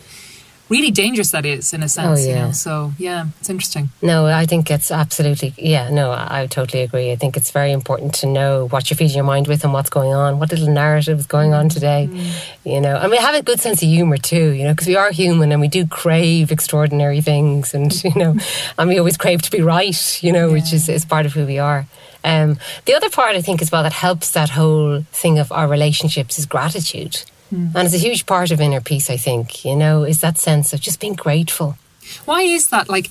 really 0.70 0.92
dangerous 0.92 1.32
that 1.32 1.46
is 1.46 1.74
in 1.74 1.84
a 1.84 1.90
sense. 1.90 2.22
Oh, 2.22 2.24
yeah. 2.24 2.36
You 2.36 2.46
know? 2.46 2.52
So 2.52 2.94
yeah, 2.98 3.26
it's 3.40 3.50
interesting. 3.50 3.90
No, 4.02 4.26
I 4.26 4.46
think 4.46 4.72
it's 4.72 4.92
absolutely 4.92 5.54
yeah. 5.58 5.90
No, 5.90 6.12
I, 6.12 6.42
I, 6.42 6.48
totally 6.48 6.84
agree. 6.84 7.12
I 7.12 7.16
think 7.16 7.38
it's 7.38 7.52
very 7.52 7.72
important 7.72 8.14
to 8.16 8.28
know 8.28 8.68
what 8.68 8.90
you're 8.90 8.98
feeding 8.98 9.16
your 9.16 9.26
mind 9.26 9.48
with 9.48 9.64
and 9.64 9.74
what's 9.74 9.90
going 9.90 10.14
on, 10.14 10.40
what 10.40 10.52
little 10.52 10.72
narrative 10.72 11.20
is 11.20 11.28
going 11.28 11.54
on 11.54 11.70
today. 11.70 12.10
Mm. 12.12 12.74
You 12.74 12.82
know, 12.82 12.98
and 12.98 13.12
we 13.12 13.18
have 13.18 13.36
a 13.36 13.44
good 13.44 13.60
sense 13.60 13.82
of 13.82 13.90
humor 13.90 14.18
too. 14.18 14.52
You 14.52 14.66
know, 14.66 14.74
because 14.74 14.88
we 14.88 14.96
are 14.96 15.12
human 15.12 15.52
and 15.52 15.62
we 15.62 15.68
do 15.68 15.86
crave 15.86 16.52
extraordinary 16.52 17.22
things, 17.22 17.74
and 17.74 18.04
you 18.04 18.16
know, 18.16 18.36
and 18.78 18.90
we 18.90 18.98
always 18.98 19.18
crave 19.18 19.42
to 19.44 19.52
be 19.52 19.62
right. 19.62 20.24
You 20.24 20.32
know, 20.32 20.48
yeah. 20.48 20.54
which 20.54 20.74
is 20.74 20.90
is 20.90 21.06
part 21.06 21.26
of 21.26 21.34
who 21.34 21.46
we 21.46 21.60
are. 21.60 21.86
Um, 22.24 22.58
the 22.86 22.96
other 22.96 23.12
part 23.12 23.36
I 23.36 23.42
think 23.42 23.62
as 23.62 23.72
well 23.72 23.84
that 23.84 23.94
helps 23.94 24.32
that 24.32 24.50
whole 24.50 25.04
thing 25.12 25.38
of 25.38 25.52
our 25.52 25.68
relationships 25.68 26.40
is 26.40 26.48
gratitude. 26.48 27.22
Mm. 27.56 27.76
And 27.76 27.86
it's 27.86 27.96
a 27.96 28.00
huge 28.00 28.26
part 28.26 28.52
of 28.52 28.60
inner 28.60 28.82
peace, 28.82 29.10
I 29.10 29.18
think, 29.18 29.64
you 29.64 29.76
know, 29.76 30.04
is 30.04 30.22
that 30.22 30.38
sense 30.38 30.74
of 30.74 30.82
just 30.82 31.00
being 31.00 31.14
grateful. 31.14 31.78
Why 32.26 32.42
is 32.42 32.68
that? 32.68 32.90
Like, 32.90 33.10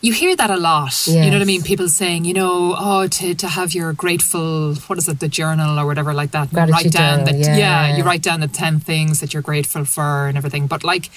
you 0.00 0.12
hear 0.12 0.36
that 0.36 0.50
a 0.50 0.56
lot. 0.56 1.06
Yes. 1.06 1.08
You 1.08 1.30
know 1.30 1.38
what 1.38 1.42
I 1.42 1.46
mean? 1.46 1.62
People 1.62 1.88
saying, 1.88 2.24
you 2.24 2.34
know, 2.34 2.74
oh, 2.78 3.06
to, 3.08 3.34
to 3.34 3.48
have 3.48 3.72
your 3.72 3.92
grateful, 3.92 4.74
what 4.86 4.98
is 4.98 5.08
it, 5.08 5.20
the 5.20 5.28
journal 5.28 5.78
or 5.78 5.86
whatever 5.86 6.12
like 6.12 6.32
that. 6.32 6.52
Write 6.52 6.92
down 6.92 7.24
the, 7.24 7.32
yeah. 7.32 7.56
yeah, 7.56 7.96
you 7.96 8.04
write 8.04 8.22
down 8.22 8.40
the 8.40 8.48
10 8.48 8.80
things 8.80 9.20
that 9.20 9.32
you're 9.32 9.42
grateful 9.42 9.84
for 9.84 10.26
and 10.26 10.36
everything. 10.36 10.66
But 10.66 10.84
like, 10.84 11.10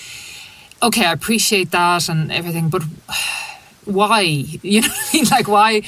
okay, 0.82 1.06
I 1.06 1.12
appreciate 1.12 1.72
that 1.72 2.08
and 2.08 2.32
everything, 2.32 2.70
but 2.70 2.84
why? 3.86 4.22
You 4.64 4.82
know, 4.82 4.94
like 5.32 5.48
why? 5.48 5.82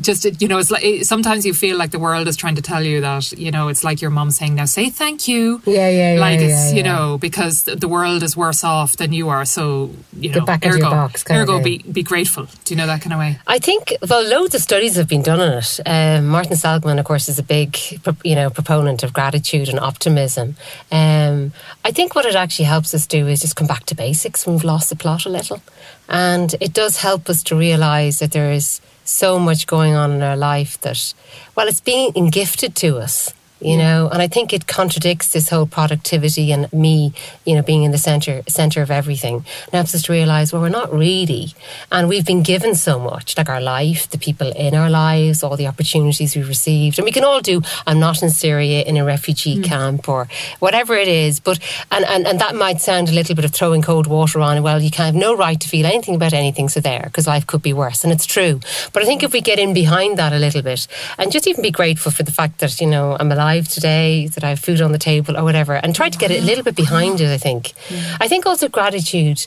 Just 0.00 0.40
you 0.40 0.48
know 0.48 0.58
it's 0.58 0.70
like 0.70 1.04
sometimes 1.04 1.44
you 1.44 1.54
feel 1.54 1.76
like 1.76 1.90
the 1.90 1.98
world 1.98 2.28
is 2.28 2.36
trying 2.36 2.54
to 2.54 2.62
tell 2.62 2.82
you 2.82 3.00
that 3.00 3.32
you 3.32 3.50
know 3.50 3.68
it's 3.68 3.82
like 3.82 4.00
your 4.00 4.10
mom 4.10 4.30
saying 4.30 4.54
now 4.54 4.64
say 4.64 4.90
thank 4.90 5.26
you. 5.26 5.60
Yeah 5.66 5.88
yeah, 5.88 6.20
like 6.20 6.40
yeah, 6.40 6.46
it's 6.46 6.70
yeah, 6.70 6.76
you 6.76 6.82
know 6.82 7.18
because 7.18 7.64
the 7.64 7.88
world 7.88 8.22
is 8.22 8.36
worse 8.36 8.62
off 8.64 8.96
than 8.96 9.12
you 9.12 9.28
are 9.28 9.44
so 9.44 9.90
you 10.12 10.28
know 10.30 10.40
Get 10.40 10.46
back 10.46 10.66
ergo, 10.66 10.76
your 10.76 10.90
box, 10.90 11.24
ergo 11.30 11.62
be, 11.62 11.78
be 11.78 12.02
grateful. 12.02 12.46
Do 12.64 12.74
you 12.74 12.76
know 12.76 12.86
that 12.86 13.02
kind 13.02 13.12
of 13.12 13.18
way? 13.18 13.38
I 13.46 13.58
think 13.58 13.94
well 14.08 14.24
loads 14.24 14.54
of 14.54 14.60
studies 14.60 14.96
have 14.96 15.08
been 15.08 15.22
done 15.22 15.40
on 15.40 15.52
it. 15.58 15.80
Um, 15.84 16.28
Martin 16.28 16.56
Seligman 16.56 16.98
of 16.98 17.04
course 17.04 17.28
is 17.28 17.38
a 17.38 17.42
big 17.42 17.76
you 18.24 18.34
know 18.34 18.50
proponent 18.50 19.02
of 19.02 19.12
gratitude 19.12 19.68
and 19.68 19.80
optimism. 19.80 20.56
Um, 20.90 21.52
I 21.84 21.90
think 21.90 22.14
what 22.14 22.24
it 22.26 22.36
actually 22.36 22.66
helps 22.66 22.94
us 22.94 23.06
do 23.06 23.26
is 23.26 23.40
just 23.40 23.56
come 23.56 23.66
back 23.66 23.84
to 23.86 23.94
basics. 23.94 24.46
When 24.46 24.54
we've 24.54 24.64
lost 24.64 24.90
the 24.90 24.96
plot 24.96 25.26
a 25.26 25.28
little. 25.28 25.60
And 26.08 26.54
it 26.60 26.72
does 26.74 26.98
help 26.98 27.30
us 27.30 27.42
to 27.44 27.56
realise 27.56 28.18
that 28.18 28.32
there 28.32 28.52
is 28.52 28.80
so 29.12 29.38
much 29.38 29.66
going 29.66 29.94
on 29.94 30.12
in 30.12 30.22
our 30.22 30.36
life 30.36 30.80
that, 30.80 31.14
well, 31.54 31.68
it's 31.68 31.80
being 31.80 32.12
gifted 32.30 32.74
to 32.76 32.98
us 32.98 33.32
you 33.64 33.76
know? 33.76 34.08
And 34.12 34.20
i 34.22 34.28
think 34.28 34.52
it 34.52 34.66
contradicts 34.66 35.32
this 35.32 35.48
whole 35.50 35.66
productivity 35.66 36.52
and 36.52 36.72
me 36.72 37.12
you 37.44 37.54
know 37.54 37.62
being 37.62 37.82
in 37.82 37.90
the 37.90 37.98
center 37.98 38.42
center 38.48 38.82
of 38.82 38.90
everything. 38.90 39.44
Helps 39.72 39.94
us 39.94 40.02
to 40.02 40.12
realize 40.12 40.52
well 40.52 40.62
we're 40.62 40.68
not 40.68 40.92
really. 40.92 41.54
And 41.90 42.08
we've 42.08 42.26
been 42.26 42.42
given 42.42 42.74
so 42.74 42.98
much 42.98 43.36
like 43.36 43.48
our 43.48 43.60
life 43.60 44.08
the 44.10 44.18
people 44.18 44.50
in 44.52 44.74
our 44.74 44.90
lives 44.90 45.42
all 45.42 45.56
the 45.56 45.66
opportunities 45.66 46.36
we've 46.36 46.48
received. 46.48 46.98
And 46.98 47.04
we 47.04 47.12
can 47.12 47.24
all 47.24 47.40
do 47.40 47.62
i'm 47.86 48.00
not 48.00 48.22
in 48.22 48.30
syria 48.30 48.82
in 48.82 48.96
a 48.96 49.04
refugee 49.04 49.58
mm. 49.58 49.64
camp 49.64 50.08
or 50.08 50.28
whatever 50.58 50.94
it 50.94 51.08
is 51.08 51.40
but 51.40 51.58
and, 51.90 52.04
and 52.04 52.26
and 52.26 52.40
that 52.40 52.54
might 52.54 52.80
sound 52.80 53.08
a 53.08 53.12
little 53.12 53.34
bit 53.34 53.44
of 53.44 53.52
throwing 53.52 53.82
cold 53.82 54.06
water 54.06 54.40
on 54.40 54.62
well 54.62 54.80
you 54.80 54.90
can 54.90 55.06
have 55.06 55.14
no 55.14 55.36
right 55.36 55.60
to 55.60 55.68
feel 55.68 55.86
anything 55.86 56.14
about 56.14 56.32
anything 56.32 56.68
so 56.68 56.80
there 56.80 57.04
because 57.04 57.26
life 57.26 57.46
could 57.46 57.62
be 57.62 57.72
worse 57.72 58.04
and 58.04 58.12
it's 58.12 58.26
true. 58.26 58.60
But 58.92 59.02
i 59.02 59.06
think 59.06 59.22
if 59.22 59.32
we 59.32 59.40
get 59.40 59.58
in 59.58 59.74
behind 59.74 60.18
that 60.18 60.32
a 60.32 60.38
little 60.38 60.62
bit 60.62 60.86
and 61.18 61.32
just 61.32 61.46
even 61.46 61.62
be 61.62 61.70
grateful 61.70 62.12
for 62.12 62.22
the 62.22 62.32
fact 62.32 62.58
that 62.60 62.80
you 62.80 62.86
know 62.86 63.16
i'm 63.18 63.30
alive 63.30 63.51
alive 63.52 63.68
today, 63.68 64.26
that 64.28 64.44
I 64.44 64.50
have 64.50 64.60
food 64.60 64.80
on 64.80 64.92
the 64.92 64.98
table 64.98 65.36
or 65.36 65.44
whatever, 65.44 65.74
and 65.74 65.94
try 65.94 66.08
to 66.08 66.18
get 66.18 66.30
it 66.30 66.42
a 66.42 66.46
little 66.46 66.64
bit 66.64 66.76
behind 66.76 67.20
it, 67.20 67.30
I 67.30 67.38
think. 67.38 67.72
Yeah. 67.90 68.16
I 68.20 68.28
think 68.28 68.46
also 68.46 68.68
gratitude. 68.68 69.46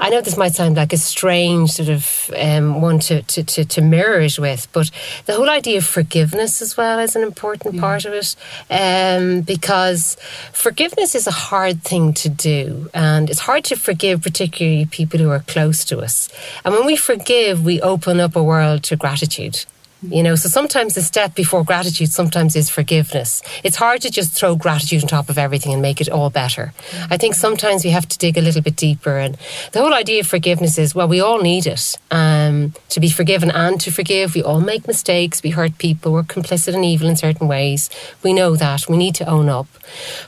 I 0.00 0.10
know 0.10 0.20
this 0.20 0.36
might 0.36 0.54
sound 0.54 0.76
like 0.76 0.92
a 0.92 0.96
strange 0.96 1.70
sort 1.70 1.88
of 1.88 2.30
um, 2.36 2.80
one 2.80 2.98
to, 3.00 3.22
to, 3.22 3.44
to, 3.44 3.64
to, 3.64 3.80
mirror 3.80 4.20
it 4.20 4.38
with, 4.38 4.68
but 4.72 4.90
the 5.26 5.34
whole 5.34 5.50
idea 5.50 5.78
of 5.78 5.86
forgiveness 5.86 6.62
as 6.62 6.76
well 6.76 6.98
is 6.98 7.14
an 7.14 7.22
important 7.22 7.74
yeah. 7.74 7.80
part 7.80 8.04
of 8.04 8.12
it 8.12 8.34
um, 8.70 9.42
because 9.42 10.16
forgiveness 10.52 11.14
is 11.14 11.26
a 11.26 11.32
hard 11.32 11.82
thing 11.82 12.14
to 12.14 12.28
do, 12.28 12.90
and 12.94 13.30
it's 13.30 13.40
hard 13.40 13.64
to 13.64 13.76
forgive, 13.76 14.22
particularly 14.22 14.86
people 14.86 15.20
who 15.20 15.30
are 15.30 15.40
close 15.40 15.84
to 15.84 15.98
us. 16.00 16.28
And 16.64 16.74
when 16.74 16.86
we 16.86 16.96
forgive, 16.96 17.64
we 17.64 17.80
open 17.80 18.18
up 18.18 18.34
a 18.34 18.42
world 18.42 18.82
to 18.84 18.96
gratitude. 18.96 19.64
You 20.02 20.22
know, 20.22 20.34
so 20.34 20.48
sometimes 20.48 20.94
the 20.94 21.02
step 21.02 21.34
before 21.34 21.64
gratitude 21.64 22.10
sometimes 22.10 22.56
is 22.56 22.68
forgiveness. 22.68 23.40
It's 23.62 23.76
hard 23.76 24.02
to 24.02 24.10
just 24.10 24.32
throw 24.32 24.56
gratitude 24.56 25.02
on 25.04 25.08
top 25.08 25.28
of 25.28 25.38
everything 25.38 25.72
and 25.72 25.80
make 25.80 26.00
it 26.00 26.08
all 26.08 26.28
better. 26.28 26.72
I 27.08 27.16
think 27.16 27.34
sometimes 27.34 27.84
we 27.84 27.90
have 27.90 28.08
to 28.08 28.18
dig 28.18 28.36
a 28.36 28.40
little 28.40 28.62
bit 28.62 28.74
deeper. 28.74 29.16
And 29.18 29.36
the 29.70 29.80
whole 29.80 29.94
idea 29.94 30.20
of 30.20 30.26
forgiveness 30.26 30.76
is 30.76 30.94
well, 30.94 31.06
we 31.06 31.20
all 31.20 31.40
need 31.40 31.66
it 31.66 31.98
um, 32.10 32.74
to 32.88 32.98
be 32.98 33.10
forgiven 33.10 33.50
and 33.52 33.80
to 33.80 33.92
forgive. 33.92 34.34
We 34.34 34.42
all 34.42 34.60
make 34.60 34.88
mistakes. 34.88 35.42
We 35.42 35.50
hurt 35.50 35.78
people. 35.78 36.12
We're 36.12 36.24
complicit 36.24 36.74
in 36.74 36.82
evil 36.82 37.08
in 37.08 37.16
certain 37.16 37.46
ways. 37.46 37.88
We 38.24 38.32
know 38.32 38.56
that. 38.56 38.88
We 38.88 38.96
need 38.96 39.14
to 39.16 39.26
own 39.26 39.48
up. 39.48 39.68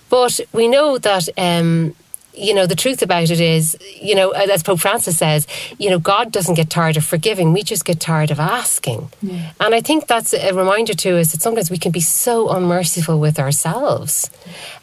But 0.09 0.38
we 0.52 0.69
know 0.69 0.99
that. 0.99 1.28
Um, 1.37 1.97
you 2.37 2.53
know, 2.55 2.67
the 2.67 2.75
truth 2.75 3.03
about 3.03 3.31
it 3.31 3.41
is, 3.41 3.76
you 4.00 4.14
know, 4.14 4.31
as 4.31 4.62
Pope 4.62 4.81
Francis 4.81 5.19
says, 5.19 5.47
you 5.79 5.88
know, 5.91 5.99
God 5.99 6.33
doesn't 6.33 6.55
get 6.55 6.69
tired 6.71 6.97
of 6.97 7.05
forgiving. 7.05 7.53
We 7.53 7.62
just 7.62 7.85
get 7.85 8.00
tired 8.00 8.31
of 8.31 8.41
asking. 8.41 9.11
Yeah. 9.23 9.53
And 9.61 9.75
I 9.75 9.81
think 9.81 10.07
that's 10.07 10.35
a 10.35 10.53
reminder 10.53 10.95
to 10.95 11.19
us 11.19 11.33
that 11.33 11.43
sometimes 11.43 11.71
we 11.71 11.79
can 11.79 11.93
be 11.93 12.00
so 12.00 12.50
unmerciful 12.50 13.21
with 13.21 13.38
ourselves 13.38 14.31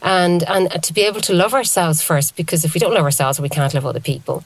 and, 0.02 0.44
and 0.44 0.84
to 0.84 0.94
be 0.94 1.02
able 1.02 1.22
to 1.22 1.34
love 1.34 1.54
ourselves 1.54 2.02
first, 2.02 2.36
because 2.36 2.64
if 2.66 2.74
we 2.74 2.80
don't 2.80 2.94
love 2.94 3.04
ourselves, 3.04 3.40
we 3.40 3.50
can't 3.50 3.74
love 3.74 3.86
other 3.86 4.00
people. 4.00 4.44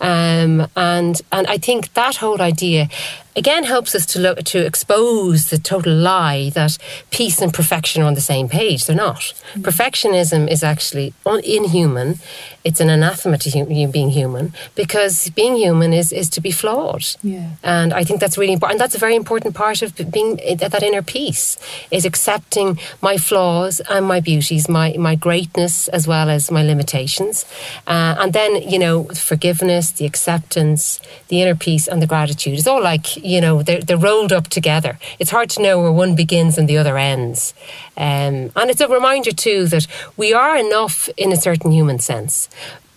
Um, 0.00 0.66
and, 0.76 1.20
and 1.30 1.46
I 1.46 1.58
think 1.58 1.92
that 1.94 2.16
whole 2.16 2.40
idea, 2.42 2.88
again 3.36 3.64
helps 3.64 3.94
us 3.94 4.06
to 4.06 4.18
look 4.18 4.42
to 4.44 4.64
expose 4.64 5.50
the 5.50 5.58
total 5.58 5.94
lie 5.94 6.50
that 6.50 6.78
peace 7.10 7.40
and 7.40 7.52
perfection 7.52 8.02
are 8.02 8.06
on 8.06 8.14
the 8.14 8.20
same 8.20 8.48
page. 8.48 8.86
They're 8.86 8.96
not. 8.96 9.20
Mm-hmm. 9.20 9.62
Perfectionism 9.62 10.50
is 10.50 10.62
actually 10.62 11.14
inhuman. 11.26 12.18
It's 12.64 12.80
an 12.80 12.90
anathema 12.90 13.38
to 13.38 13.50
hum- 13.50 13.90
being 13.90 14.10
human 14.10 14.52
because 14.74 15.30
being 15.30 15.56
human 15.56 15.92
is 15.92 16.12
is 16.12 16.28
to 16.30 16.40
be 16.40 16.50
flawed. 16.50 17.04
Yeah. 17.22 17.50
And 17.62 17.92
I 17.92 18.04
think 18.04 18.20
that's 18.20 18.38
really 18.38 18.52
important. 18.52 18.74
And 18.74 18.80
that's 18.80 18.94
a 18.94 18.98
very 18.98 19.16
important 19.16 19.54
part 19.54 19.82
of 19.82 19.96
being 20.12 20.36
that 20.36 20.82
inner 20.82 21.02
peace 21.02 21.58
is 21.90 22.04
accepting 22.04 22.78
my 23.00 23.16
flaws 23.16 23.80
and 23.88 24.06
my 24.06 24.20
beauties, 24.20 24.68
my 24.68 24.94
my 24.98 25.14
greatness 25.16 25.88
as 25.88 26.06
well 26.06 26.30
as 26.30 26.50
my 26.50 26.62
limitations, 26.62 27.44
uh, 27.86 28.14
and 28.20 28.32
then 28.32 28.62
you 28.62 28.78
know 28.78 29.04
forgiveness, 29.04 29.90
the 29.90 30.06
acceptance, 30.06 31.00
the 31.28 31.42
inner 31.42 31.56
peace, 31.56 31.88
and 31.88 32.00
the 32.00 32.06
gratitude. 32.06 32.58
It's 32.58 32.68
all 32.68 32.82
like 32.82 33.21
You 33.22 33.40
know, 33.40 33.62
they're, 33.62 33.80
they're 33.80 33.96
rolled 33.96 34.32
up 34.32 34.48
together. 34.48 34.98
It's 35.18 35.30
hard 35.30 35.50
to 35.50 35.62
know 35.62 35.80
where 35.80 35.92
one 35.92 36.14
begins 36.14 36.58
and 36.58 36.68
the 36.68 36.78
other 36.78 36.98
ends. 36.98 37.54
Um, 37.96 38.50
and 38.56 38.70
it's 38.70 38.80
a 38.80 38.88
reminder, 38.88 39.32
too, 39.32 39.66
that 39.66 39.86
we 40.16 40.32
are 40.32 40.56
enough 40.56 41.08
in 41.16 41.32
a 41.32 41.36
certain 41.36 41.70
human 41.70 41.98
sense 41.98 42.48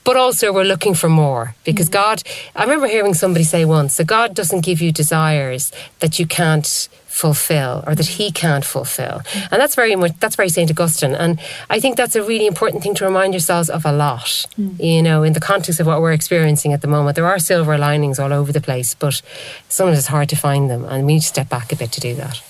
but 0.06 0.16
also 0.16 0.54
we're 0.54 0.64
looking 0.64 0.94
for 0.94 1.10
more 1.10 1.56
because 1.66 1.90
mm. 1.90 1.94
God, 1.94 2.24
I 2.56 2.64
remember 2.64 2.88
hearing 2.88 3.16
somebody 3.16 3.44
say 3.44 3.66
once 3.66 3.98
that 3.98 4.06
God 4.06 4.34
doesn't 4.36 4.64
give 4.64 4.80
you 4.80 4.92
desires 4.92 5.72
that 6.00 6.20
you 6.20 6.28
can't 6.28 6.88
fulfill 7.16 7.82
or 7.88 7.96
that 7.96 8.06
he 8.06 8.30
can't 8.30 8.66
fulfill. 8.66 9.22
And 9.50 9.62
that's 9.62 9.74
very 9.74 9.96
much 9.96 10.12
that's 10.20 10.36
very 10.36 10.50
Saint 10.50 10.70
Augustine. 10.70 11.16
And 11.16 11.40
I 11.70 11.80
think 11.80 11.96
that's 11.96 12.14
a 12.14 12.22
really 12.22 12.46
important 12.46 12.84
thing 12.84 12.94
to 12.96 13.06
remind 13.06 13.34
yourselves 13.34 13.70
of 13.70 13.86
a 13.86 13.94
lot. 13.94 14.46
Mm. 14.60 14.84
You 14.84 15.02
know, 15.02 15.24
in 15.24 15.32
the 15.32 15.40
context 15.40 15.80
of 15.80 15.88
what 15.88 16.02
we're 16.02 16.12
experiencing 16.12 16.74
at 16.74 16.82
the 16.82 16.90
moment. 16.90 17.16
There 17.16 17.26
are 17.26 17.40
silver 17.40 17.78
linings 17.78 18.20
all 18.20 18.34
over 18.34 18.52
the 18.52 18.60
place, 18.60 18.96
but 18.96 19.22
sometimes 19.70 19.98
it's 19.98 20.08
hard 20.08 20.28
to 20.30 20.36
find 20.36 20.70
them 20.70 20.84
and 20.84 21.06
we 21.06 21.14
need 21.14 21.22
to 21.22 21.28
step 21.28 21.48
back 21.48 21.72
a 21.72 21.78
bit 21.78 21.94
to 21.94 22.02
do 22.02 22.16
that. 22.16 22.42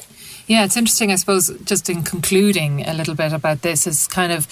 Yeah, 0.48 0.66
it's 0.66 0.78
interesting, 0.78 1.12
I 1.12 1.16
suppose, 1.18 1.52
just 1.64 1.88
in 1.88 2.02
concluding 2.02 2.88
a 2.88 2.94
little 2.94 3.16
bit 3.16 3.34
about 3.34 3.62
this 3.62 3.86
is 3.86 4.08
kind 4.08 4.32
of 4.32 4.48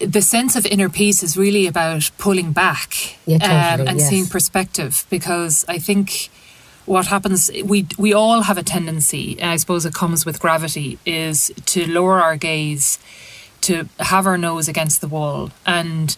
the 0.00 0.22
sense 0.22 0.56
of 0.56 0.66
inner 0.66 0.88
peace 0.88 1.22
is 1.22 1.36
really 1.36 1.68
about 1.68 2.10
pulling 2.18 2.52
back 2.52 3.16
yeah, 3.26 3.38
totally, 3.38 3.82
um, 3.82 3.88
and 3.88 3.98
yes. 4.00 4.08
seeing 4.08 4.26
perspective 4.26 5.06
because 5.08 5.64
I 5.68 5.78
think 5.78 6.30
what 6.88 7.06
happens 7.06 7.50
we 7.64 7.86
we 7.98 8.12
all 8.14 8.40
have 8.42 8.58
a 8.58 8.62
tendency 8.62 9.38
and 9.40 9.50
i 9.50 9.56
suppose 9.56 9.84
it 9.84 9.94
comes 9.94 10.24
with 10.26 10.40
gravity 10.40 10.98
is 11.04 11.52
to 11.66 11.86
lower 11.86 12.20
our 12.20 12.36
gaze 12.36 12.98
to 13.62 13.88
have 13.98 14.26
our 14.26 14.38
nose 14.38 14.68
against 14.68 15.00
the 15.00 15.08
wall. 15.08 15.50
And 15.66 16.16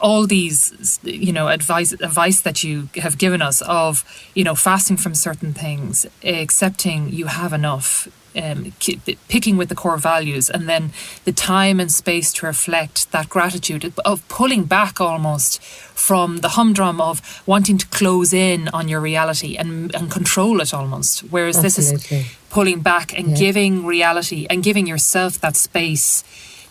all 0.00 0.26
these 0.26 0.98
you 1.04 1.32
know 1.32 1.46
advice 1.46 1.92
advice 1.92 2.40
that 2.40 2.64
you 2.64 2.88
have 2.96 3.18
given 3.18 3.40
us 3.40 3.62
of 3.62 4.04
you 4.34 4.42
know 4.42 4.56
fasting 4.56 4.96
from 4.96 5.14
certain 5.14 5.52
things 5.52 6.04
accepting 6.24 7.08
you 7.08 7.26
have 7.26 7.52
enough 7.52 8.08
um, 8.36 8.72
picking 9.28 9.56
with 9.56 9.68
the 9.68 9.74
core 9.74 9.96
values 9.96 10.50
and 10.50 10.68
then 10.68 10.92
the 11.24 11.32
time 11.32 11.80
and 11.80 11.90
space 11.90 12.32
to 12.34 12.46
reflect 12.46 13.10
that 13.12 13.28
gratitude 13.28 13.92
of 14.04 14.26
pulling 14.28 14.64
back 14.64 15.00
almost 15.00 15.62
from 15.62 16.38
the 16.38 16.50
humdrum 16.50 17.00
of 17.00 17.42
wanting 17.46 17.78
to 17.78 17.86
close 17.88 18.32
in 18.32 18.68
on 18.68 18.88
your 18.88 19.00
reality 19.00 19.56
and, 19.56 19.94
and 19.94 20.10
control 20.10 20.60
it 20.60 20.72
almost 20.72 21.20
whereas 21.30 21.56
Absolutely. 21.56 21.96
this 21.96 22.12
is 22.12 22.36
pulling 22.50 22.80
back 22.80 23.16
and 23.18 23.30
yeah. 23.30 23.36
giving 23.36 23.86
reality 23.86 24.46
and 24.50 24.62
giving 24.62 24.86
yourself 24.86 25.40
that 25.40 25.56
space 25.56 26.24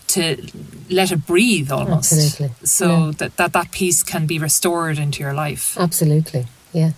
to 0.07 0.45
let 0.89 1.11
it 1.11 1.25
breathe 1.25 1.71
almost 1.71 2.11
Absolutely. 2.11 2.55
so 2.65 2.87
yeah. 2.87 3.11
that, 3.17 3.37
that 3.37 3.53
that 3.53 3.71
peace 3.71 4.03
can 4.03 4.25
be 4.25 4.37
restored 4.39 4.97
into 4.97 5.21
your 5.21 5.33
life 5.33 5.77
Absolutely. 5.77 6.47
Yeah. 6.73 6.91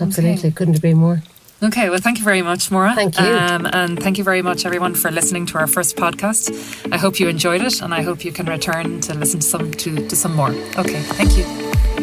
Absolutely. 0.00 0.38
Okay. 0.38 0.50
Couldn't 0.50 0.76
agree 0.76 0.94
more. 0.94 1.22
Okay, 1.64 1.88
well, 1.88 1.98
thank 1.98 2.18
you 2.18 2.24
very 2.24 2.42
much, 2.42 2.70
Maura. 2.70 2.94
Thank 2.94 3.18
you. 3.18 3.24
Um, 3.24 3.66
and 3.72 3.98
thank 3.98 4.18
you 4.18 4.24
very 4.24 4.42
much, 4.42 4.66
everyone, 4.66 4.94
for 4.94 5.10
listening 5.10 5.46
to 5.46 5.58
our 5.58 5.66
first 5.66 5.96
podcast. 5.96 6.52
I 6.92 6.98
hope 6.98 7.18
you 7.18 7.28
enjoyed 7.28 7.62
it, 7.62 7.80
and 7.80 7.94
I 7.94 8.02
hope 8.02 8.22
you 8.22 8.32
can 8.32 8.46
return 8.46 9.00
to 9.02 9.14
listen 9.14 9.40
to 9.40 9.46
some 9.46 9.70
to, 9.72 10.06
to 10.08 10.16
some 10.16 10.36
more. 10.36 10.50
Okay, 10.76 11.00
thank 11.00 11.38
you. 11.38 11.93